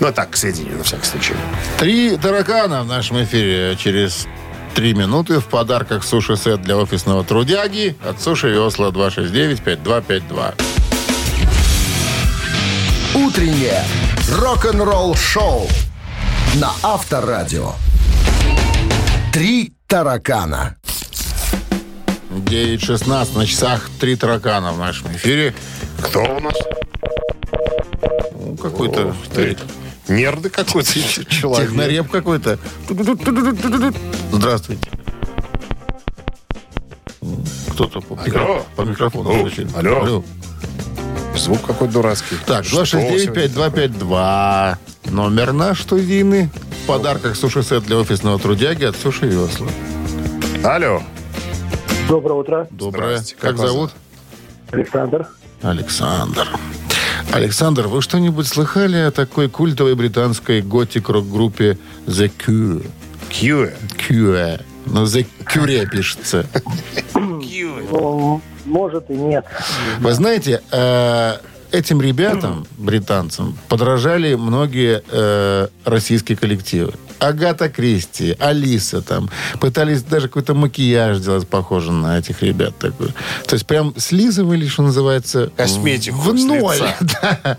[0.00, 1.34] Ну, а так, к сведению, на всякий случай.
[1.78, 4.26] Три таракана в нашем эфире через
[4.74, 10.54] три минуты в подарках суши-сет для офисного трудяги от Суши Весла 269-5252.
[13.14, 13.84] Утреннее
[14.40, 15.68] рок-н-ролл-шоу
[16.56, 17.74] на Авторадио.
[19.32, 20.74] Три таракана.
[22.30, 25.54] 9.16 на часах три таракана в нашем эфире.
[26.00, 26.54] Кто у нас?
[28.34, 29.56] Ну, какой-то ты.
[30.08, 30.92] Нерды какой-то
[31.28, 31.68] человек.
[31.68, 32.58] технореп какой-то.
[34.32, 34.88] Здравствуйте.
[37.72, 39.30] Кто-то по, микро- по микрофону.
[39.30, 39.40] Алло.
[39.46, 39.68] включил.
[39.76, 40.24] Алло.
[41.36, 42.36] Звук какой дурацкий.
[42.46, 44.76] Так, Что 269-5252.
[45.06, 46.48] Номер наш студийный.
[46.84, 49.68] В подарках суши-сет для офисного трудяги от Суши Весла.
[50.64, 51.02] Алло.
[52.10, 53.18] Доброе утро, Доброе.
[53.18, 53.92] Как, Как зовут?
[54.72, 55.28] Александр.
[55.62, 56.48] Александр.
[57.32, 62.84] Александр, вы что-нибудь слыхали о такой культовой британской готик-рок-группе The Cure?
[63.28, 63.74] Кьюэ.
[63.96, 64.60] Cure.
[64.86, 66.46] Ну, The Cure пишется.
[67.14, 69.44] Ну, может и нет.
[70.00, 71.36] Вы знаете, э,
[71.70, 76.92] этим ребятам, британцам, подражали многие э, российские коллективы.
[77.20, 79.30] Агата Кристи, Алиса там.
[79.60, 82.76] Пытались даже какой-то макияж сделать похожий на этих ребят.
[82.78, 83.08] Такой.
[83.46, 86.76] То есть прям слизывали, что называется, Косметику в ноль.
[87.00, 87.58] Да.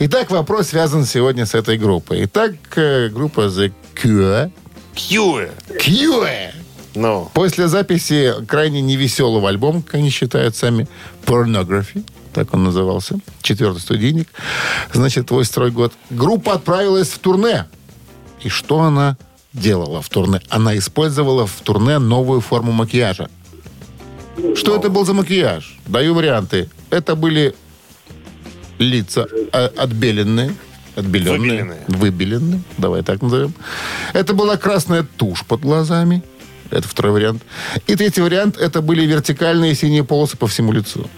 [0.00, 2.24] Итак, вопрос связан сегодня с этой группой.
[2.24, 4.50] Итак, э, группа The Cure.
[4.94, 5.50] Кьюэ.
[5.80, 6.52] Cure.
[6.94, 10.88] Ну, После записи крайне невеселого альбома, как они считают сами,
[11.24, 12.04] Pornography,
[12.34, 14.28] так он назывался, четвертый студийник,
[14.92, 17.66] значит, твой строй год, группа отправилась в турне.
[18.44, 19.16] И что она
[19.52, 20.40] делала в турне?
[20.48, 23.28] Она использовала в турне новую форму макияжа.
[24.56, 25.78] Что это был за макияж?
[25.86, 26.68] Даю варианты.
[26.90, 27.54] Это были
[28.78, 30.54] лица а, отбеленные,
[30.96, 31.84] отбеленные, Выбеленные.
[31.88, 33.54] выбеленные, давай так назовем.
[34.12, 36.22] Это была красная тушь под глазами.
[36.70, 37.42] Это второй вариант.
[37.86, 41.08] И третий вариант, это были вертикальные синие полосы по всему лицу.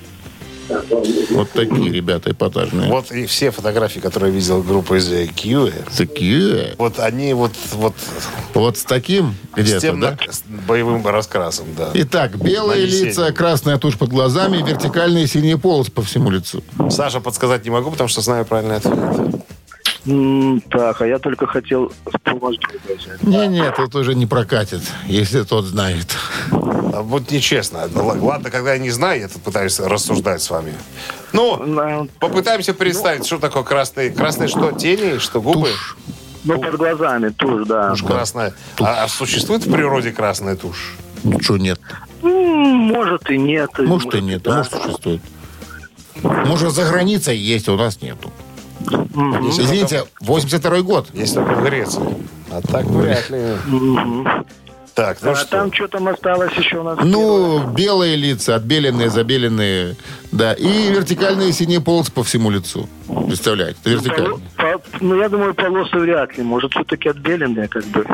[1.30, 2.90] Вот такие ребята эпатажные.
[2.90, 6.74] вот и все фотографии, которые видел группы из Кьюэ, Такие.
[6.78, 7.94] вот они вот, вот
[8.54, 10.16] Вот с таким с тем да?
[10.30, 11.90] с боевым раскрасом, да.
[11.94, 16.62] Итак, белые лица, красная тушь под глазами, вертикальные синие полосы по всему лицу.
[16.90, 18.96] Саша подсказать не могу, потому что знаю правильный ответ.
[20.70, 23.22] Так, а я только хотел помочь взять.
[23.22, 26.06] Не-не, тут уже не прокатит, если тот знает.
[26.50, 27.88] А Вот нечестно.
[27.94, 30.74] Л- Ладно, когда я не знаю, я тут пытаюсь рассуждать с вами.
[31.32, 34.10] Ну, На- попытаемся представить, что такое красный.
[34.10, 35.70] Красный что, тени, что губы?
[36.44, 37.90] Ну, под глазами тушь, да.
[37.90, 38.52] Тушь красная.
[38.80, 40.94] А, а существует в природе красная тушь?
[41.22, 41.80] Ну что, нет?
[42.20, 43.70] Может и нет.
[43.78, 44.56] Может и нет, а да.
[44.58, 45.20] может существует.
[46.22, 48.30] Может, за границей есть, а у нас нету.
[48.86, 51.08] Извините, 82 год.
[51.14, 52.02] Есть только в Греции.
[52.50, 53.40] А так вряд ли.
[54.94, 55.48] Так, ну А что?
[55.50, 56.98] там что там осталось еще у нас?
[57.02, 59.96] Ну, белые лица, отбеленные, забеленные,
[60.30, 62.88] да, и вертикальные синие полосы по всему лицу.
[63.26, 64.38] Представляете, это вертикальные.
[64.56, 66.44] Поло- по- Ну, я думаю, полосы вряд ли.
[66.44, 68.06] Может, все-таки отбеленные, как бы.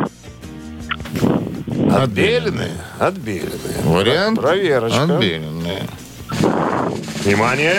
[1.93, 2.73] Отбеленные?
[2.99, 3.83] Отбеленные.
[3.85, 4.41] Вариант?
[4.41, 5.03] Проверочка.
[5.03, 5.83] Отбеленные.
[7.25, 7.75] Внимание!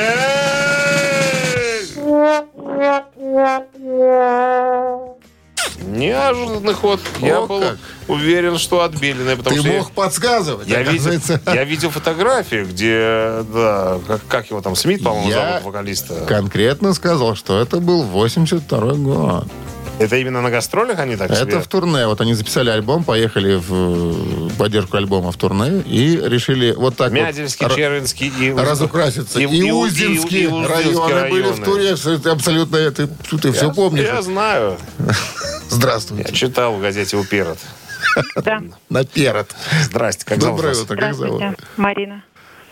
[5.84, 6.99] Неожиданный ход.
[7.20, 7.78] Я О, был как.
[8.07, 11.12] уверен, что отбеленные, потому Ты что я- мог подсказывать, я, видел,
[11.47, 16.26] я видел фотографию, где, да, как, как его там, Смит, по-моему, Я зовут вокалиста.
[16.28, 19.45] конкретно сказал, что это был 82 год.
[20.02, 21.41] Это именно на гастролях они так себе?
[21.41, 22.08] Это в турне.
[22.08, 27.66] Вот они записали альбом, поехали в поддержку альбома в турне и решили вот так Мядельский,
[27.68, 28.52] вот Червинский и...
[28.54, 29.39] Разукраситься.
[29.39, 30.68] И, и- и- Узденский и- и Узденский
[31.14, 31.66] районы были в районы.
[31.66, 32.16] туре.
[32.16, 34.04] Это абсолютно, ты, ты все Я- помнишь.
[34.06, 34.78] Я знаю.
[35.70, 36.26] Здравствуйте.
[36.30, 37.58] Я читал в газете «Уперед».
[38.36, 38.62] Да.
[38.89, 39.56] Наперед.
[39.84, 41.41] Здрасте, как зовут Доброе утро, как зовут?
[41.78, 42.24] Марина.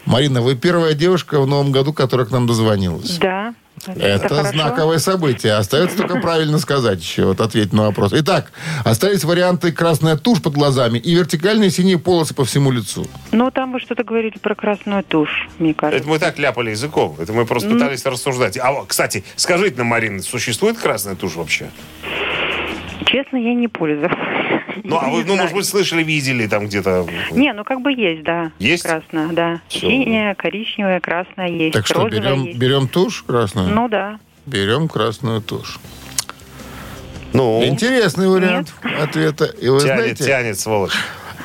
[0.06, 3.18] Марина, вы первая девушка в новом году, которая к нам дозвонилась.
[3.18, 3.54] Да.
[3.88, 4.52] Это, хорошо.
[4.52, 5.54] знаковое событие.
[5.54, 8.12] Остается только правильно сказать еще, вот ответить на вопрос.
[8.14, 8.52] Итак,
[8.84, 13.08] остались варианты красная тушь под глазами и вертикальные синие полосы по всему лицу.
[13.32, 16.02] Ну, там вы что-то говорили про красную тушь, мне кажется.
[16.02, 17.16] Это мы так ляпали языком.
[17.20, 18.58] Это мы просто пытались рассуждать.
[18.58, 21.70] А, вот, кстати, скажите нам, Марина, существует красная тушь вообще?
[23.06, 24.18] Честно, я не пользовалась.
[24.84, 27.06] Ну, а вы, ну, может быть, слышали, видели там где-то...
[27.32, 28.52] Не, ну как бы есть, да.
[28.60, 28.84] Есть?
[28.84, 29.62] Красная, да.
[29.68, 29.88] Всё.
[29.88, 31.74] Синяя, коричневая, красная есть.
[31.74, 32.58] Так что, берем, есть.
[32.58, 33.70] берем тушь красную?
[33.70, 34.20] Ну да.
[34.46, 35.80] Берем красную тушь.
[37.34, 39.46] Ну, Интересный вариант ответа.
[39.46, 40.94] И вы тянет, знаете, тянет, сволочь.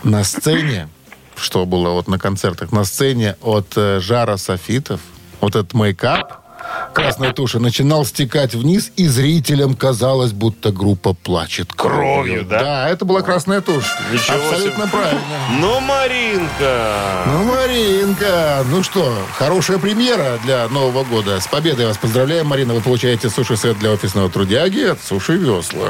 [0.03, 0.89] на сцене
[1.37, 5.01] что было вот на концертах на сцене от э, жара софитов,
[5.41, 6.44] вот этот мейкап
[6.93, 11.95] красной туши начинал стекать вниз, и зрителям казалось, будто группа плачет кровью.
[12.05, 12.61] Кровью, да?
[12.61, 13.93] Да, это была красная тушь.
[14.13, 14.93] Ничего Абсолютно себе.
[14.93, 15.21] правильно.
[15.61, 17.25] Ну, Маринка!
[17.27, 21.41] Ну, Маринка, ну что, хорошая премьера для Нового года.
[21.41, 22.75] С победой вас поздравляем, Марина.
[22.75, 25.89] Вы получаете суши-сет для офисного трудяги от Суши Весла.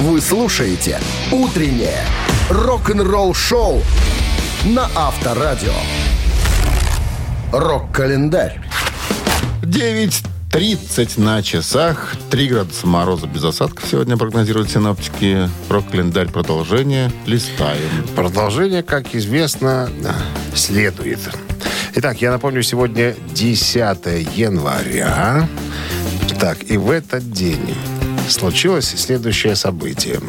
[0.00, 2.04] Вы слушаете «Утреннее
[2.50, 3.82] рок-н-ролл-шоу»
[4.64, 5.72] на Авторадио.
[7.52, 8.60] Рок-календарь.
[9.62, 12.16] 9.30 на часах.
[12.30, 15.48] 3 градуса мороза без осадков сегодня прогнозируют синоптики.
[15.68, 17.12] Рок-календарь продолжение.
[17.26, 18.06] Листаем.
[18.16, 19.88] Продолжение, как известно,
[20.54, 21.20] следует.
[21.94, 25.48] Итак, я напомню, сегодня 10 января.
[26.40, 27.74] Так, и в этот день
[28.28, 30.20] случилось следующее событие.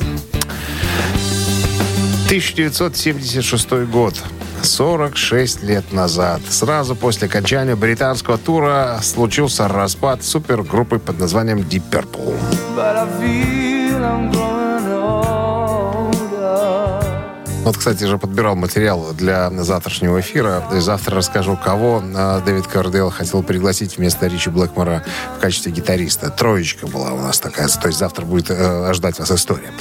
[2.28, 4.16] 1976 год.
[4.66, 6.42] 46 лет назад.
[6.50, 13.53] Сразу после окончания британского тура случился распад супергруппы под названием Deep Purple.
[17.64, 20.66] Вот, кстати, же подбирал материал для завтрашнего эфира.
[20.76, 25.02] И завтра расскажу, кого а, Дэвид Кардейл хотел пригласить вместо Ричи Блэкмора
[25.38, 26.30] в качестве гитариста.
[26.30, 27.70] Троечка была у нас такая.
[27.70, 29.72] То есть завтра будет э, ждать вас история.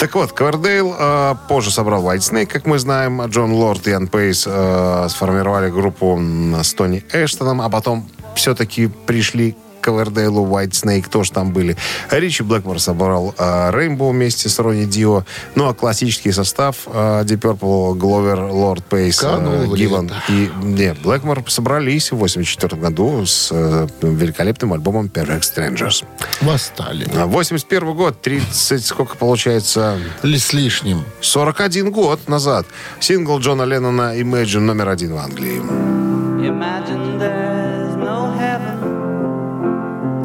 [0.00, 3.24] Так вот, Кардейл э, позже собрал White Snake, как мы знаем.
[3.26, 6.20] Джон Лорд и Ян Пейс э, сформировали группу
[6.60, 11.76] с Тони Эштоном, а потом все-таки пришли Ковердейлу, White Snake тоже там были.
[12.10, 15.24] Ричи Блэкмор собрал Рейнбоу вместе с Ронни Дио.
[15.54, 22.12] Ну, а классический состав э, Deep Purple, Гловер, Лорд Пейс, Гиван и не, Блэкмор собрались
[22.12, 26.04] в 84 году с э, великолепным альбомом Perfect Strangers.
[26.40, 27.08] Восстали.
[27.14, 31.04] А 81 год, 30, сколько получается, Ли с лишним.
[31.20, 32.66] 41 год назад.
[33.00, 35.60] Сингл Джона Леннона Imagine номер один в Англии.
[36.38, 37.47] Imagine heaven.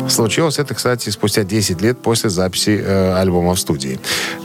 [0.09, 3.99] Случилось это, кстати, спустя 10 лет после записи э, альбома в студии.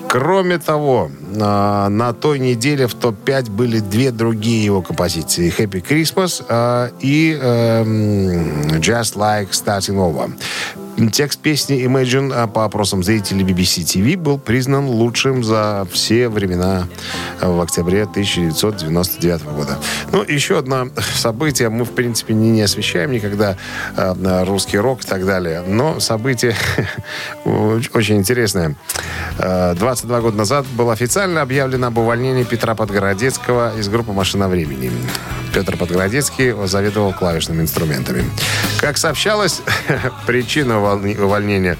[0.08, 5.52] Кроме того, э, на той неделе в топ-5 были две другие его композиции.
[5.56, 10.32] «Happy Christmas» э, и э, м, «Just Like Starting Over».
[11.12, 16.88] Текст песни Imagine а, по опросам зрителей BBC TV был признан лучшим за все времена
[17.40, 19.78] в октябре 1999 года.
[20.10, 21.68] Ну, еще одно событие.
[21.68, 23.56] Мы, в принципе, не, не освещаем никогда
[23.96, 25.62] э, русский рок и так далее.
[25.64, 26.56] Но событие
[27.44, 28.74] оч- очень интересное.
[29.38, 34.92] Э, 22 года назад было официально объявлено об увольнении Петра Подгородецкого из группы «Машина времени».
[35.52, 38.24] Петр Подгородецкий заведовал клавишными инструментами.
[38.80, 39.60] Как сообщалось,
[40.26, 41.76] причина увольнения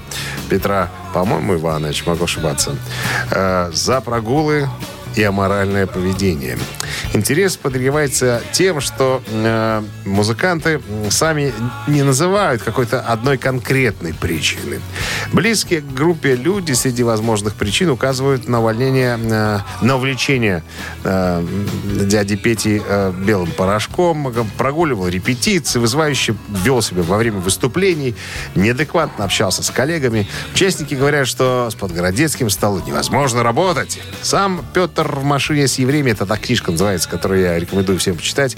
[0.49, 2.75] Петра, по-моему, Иванович, могу ошибаться,
[3.31, 4.67] э, за прогулы
[5.15, 6.57] и аморальное поведение.
[7.13, 11.53] Интерес подогревается тем, что э, музыканты сами
[11.87, 14.79] не называют какой-то одной конкретной причины.
[15.33, 20.63] Близкие к группе люди среди возможных причин указывают на увольнение, э, на увлечение
[21.03, 21.45] э,
[22.05, 28.15] дяди Пети э, белым порошком, прогуливал репетиции, вызывающе вел себя во время выступлений,
[28.55, 30.27] неадекватно общался с коллегами.
[30.53, 33.99] Участники говорят, что с Подгородецким стало невозможно работать.
[34.21, 38.57] Сам Петр в машине с евреями, это так книжка называется, которую я рекомендую всем почитать.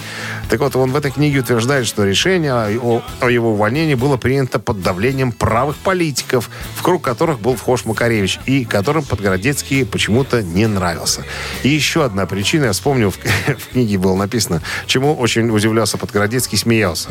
[0.50, 4.60] Так вот, он в этой книге утверждает, что решение о, о его увольнении было принято
[4.60, 10.68] под давлением правых политиков, в круг которых был вхож Макаревич, и которым Подгородецкий почему-то не
[10.68, 11.24] нравился.
[11.64, 13.18] И еще одна причина, я вспомнил, в,
[13.48, 17.10] в книге было написано, чему очень удивлялся Подгородецкий, смеялся.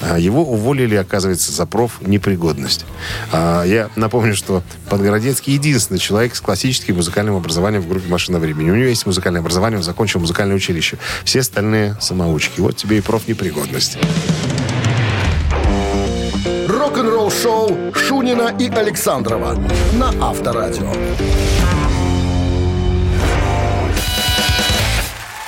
[0.00, 2.84] А, Его уволили, оказывается, за профнепригодность.
[3.32, 8.57] А, Я напомню, что Подгородецкий единственный человек с классическим музыкальным образованием в группе «Машина времени».
[8.58, 10.98] У него есть музыкальное образование, он закончил музыкальное училище.
[11.24, 12.60] Все остальные самоучки.
[12.60, 13.98] Вот тебе и профнепригодность.
[16.68, 19.56] Рок-н-ролл-шоу Шунина и Александрова
[19.94, 20.92] на Авторадио.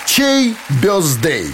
[0.07, 1.49] Чей birthday?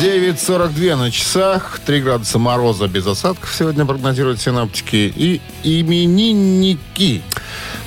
[0.00, 1.80] 9.42 на часах.
[1.84, 5.12] 3 градуса мороза без осадков сегодня прогнозируют синоптики.
[5.16, 7.22] И именинники.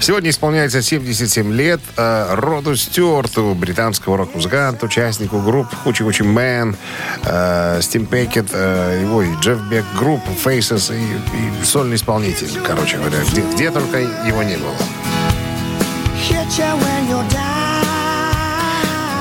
[0.02, 6.78] Сегодня исполняется 77 лет э, Роду Стюарту, британского рок-музыканта, участнику групп Hoochie Coochie Men,
[7.26, 13.42] э, Steampacket, э, ой, Jeff Beck Group, Faces и, и сольный исполнитель, короче говоря, где,
[13.42, 14.76] где только его не было.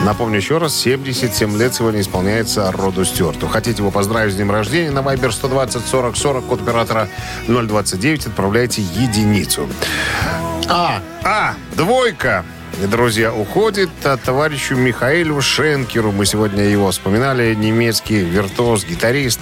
[0.05, 3.49] Напомню еще раз, 77 лет сегодня исполняется Роду Стюарту.
[3.49, 4.91] Хотите его поздравить с днем рождения?
[4.91, 7.09] На Viber 120 40 40, код оператора
[7.49, 9.69] 029, отправляйте единицу.
[10.69, 12.45] А, А, двойка.
[12.91, 16.13] друзья, уходит а, товарищу Михаилу Шенкеру.
[16.13, 17.55] Мы сегодня его вспоминали.
[17.55, 19.41] Немецкий виртуоз, гитарист.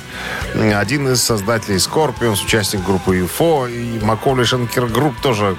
[0.54, 3.70] Один из создателей Scorpions, участник группы UFO.
[3.70, 5.56] И McAuley Schenker Group тоже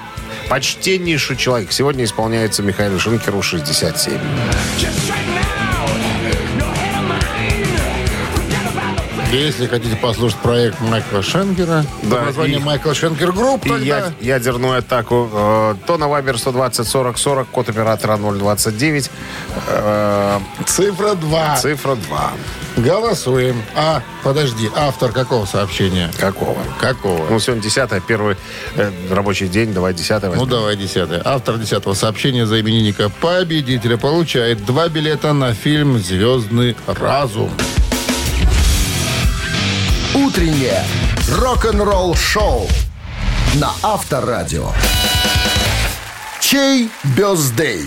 [0.48, 1.72] почтеннейший человек.
[1.72, 4.18] Сегодня исполняется Михаилу Шенкеру 67.
[9.32, 13.84] Если хотите послушать проект Майкла Шенкера, Да, под названием и- Michael Schenker Group, И тогда...
[13.84, 19.10] я- ядерную атаку, э, то на Viber 120 40 40, код оператора 029,
[19.66, 21.56] э, Цифра 2.
[21.56, 22.32] цифра 2.
[22.78, 23.62] Голосуем.
[23.76, 26.10] А, подожди, автор какого сообщения?
[26.18, 26.56] Какого?
[26.80, 27.26] Какого?
[27.28, 28.36] Ну, сегодня 10 первый
[28.76, 31.20] э, рабочий день, давай 10 Ну, давай десятое.
[31.22, 37.50] Автор десятого сообщения за именинника победителя получает два билета на фильм «Звездный разум».
[40.14, 40.82] Утреннее
[41.30, 42.66] рок-н-ролл-шоу
[43.54, 44.70] на Авторадио.
[46.40, 47.86] Чей бездей?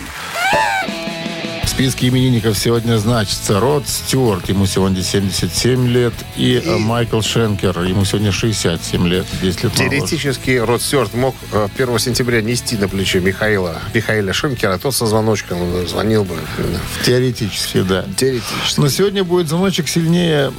[1.82, 8.06] Списке именинников сегодня значится Род Стюарт, ему сегодня 77 лет, и, э, Майкл Шенкер, ему
[8.06, 9.90] сегодня 67 лет, 10 лет моложе.
[9.90, 15.08] Теоретически Род Стюарт мог э, 1 сентября нести на плече Михаила, Михаила Шенкера, тот со
[15.08, 16.36] звоночком э, звонил бы.
[17.04, 18.06] Теоретически, да.
[18.16, 18.80] Теоретически.
[18.80, 20.52] Но сегодня будет звоночек сильнее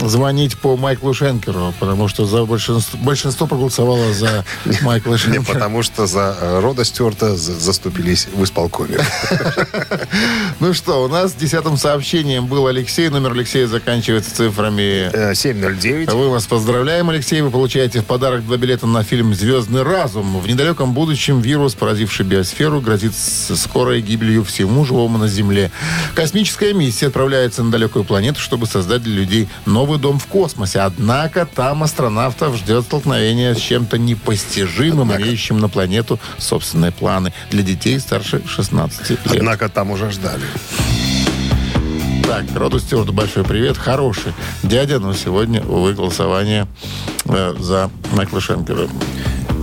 [0.00, 4.44] звонить по Майклу Шенкеру, потому что за большинство, большинство проголосовало за
[4.82, 5.42] Майкла Не Шенкера.
[5.44, 8.98] потому что за э, Рода Стюарта за- заступились в исполкоме.
[10.60, 13.08] Ну что, у нас десятым сообщением был Алексей.
[13.08, 16.12] Номер Алексея заканчивается цифрами Э, 709.
[16.12, 17.40] Мы вас поздравляем, Алексей.
[17.40, 20.40] Вы получаете в подарок два билета на фильм «Звездный разум».
[20.40, 25.70] В недалеком будущем вирус, поразивший биосферу, грозит скорой гибелью всему живому на Земле.
[26.14, 30.80] Космическая миссия отправляется на далекую планету, чтобы создать для людей новый дом в космосе.
[30.80, 37.98] Однако там астронавтов ждет столкновение с чем-то непостижимым, имеющим на планету собственные планы для детей
[37.98, 39.20] старше 16 лет.
[39.26, 40.44] Однако там уже ждали.
[42.26, 43.76] Так, Роду Стюарту большой привет.
[43.76, 46.66] Хороший дядя, но сегодня, увы, голосование
[47.26, 48.88] э, за Майкла Шенкера.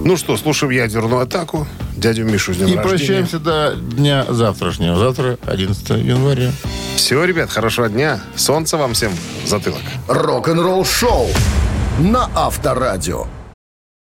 [0.03, 1.67] Ну что, слушаем ядерную атаку.
[1.97, 2.89] Дядю Мишу с днем И рождения.
[2.97, 4.95] прощаемся до дня завтрашнего.
[4.97, 6.51] Завтра 11 января.
[6.95, 8.19] Все, ребят, хорошего дня.
[8.35, 9.11] Солнца вам всем
[9.43, 9.81] в затылок.
[10.07, 11.27] Рок-н-ролл-шоу
[11.99, 13.25] на Авторадио.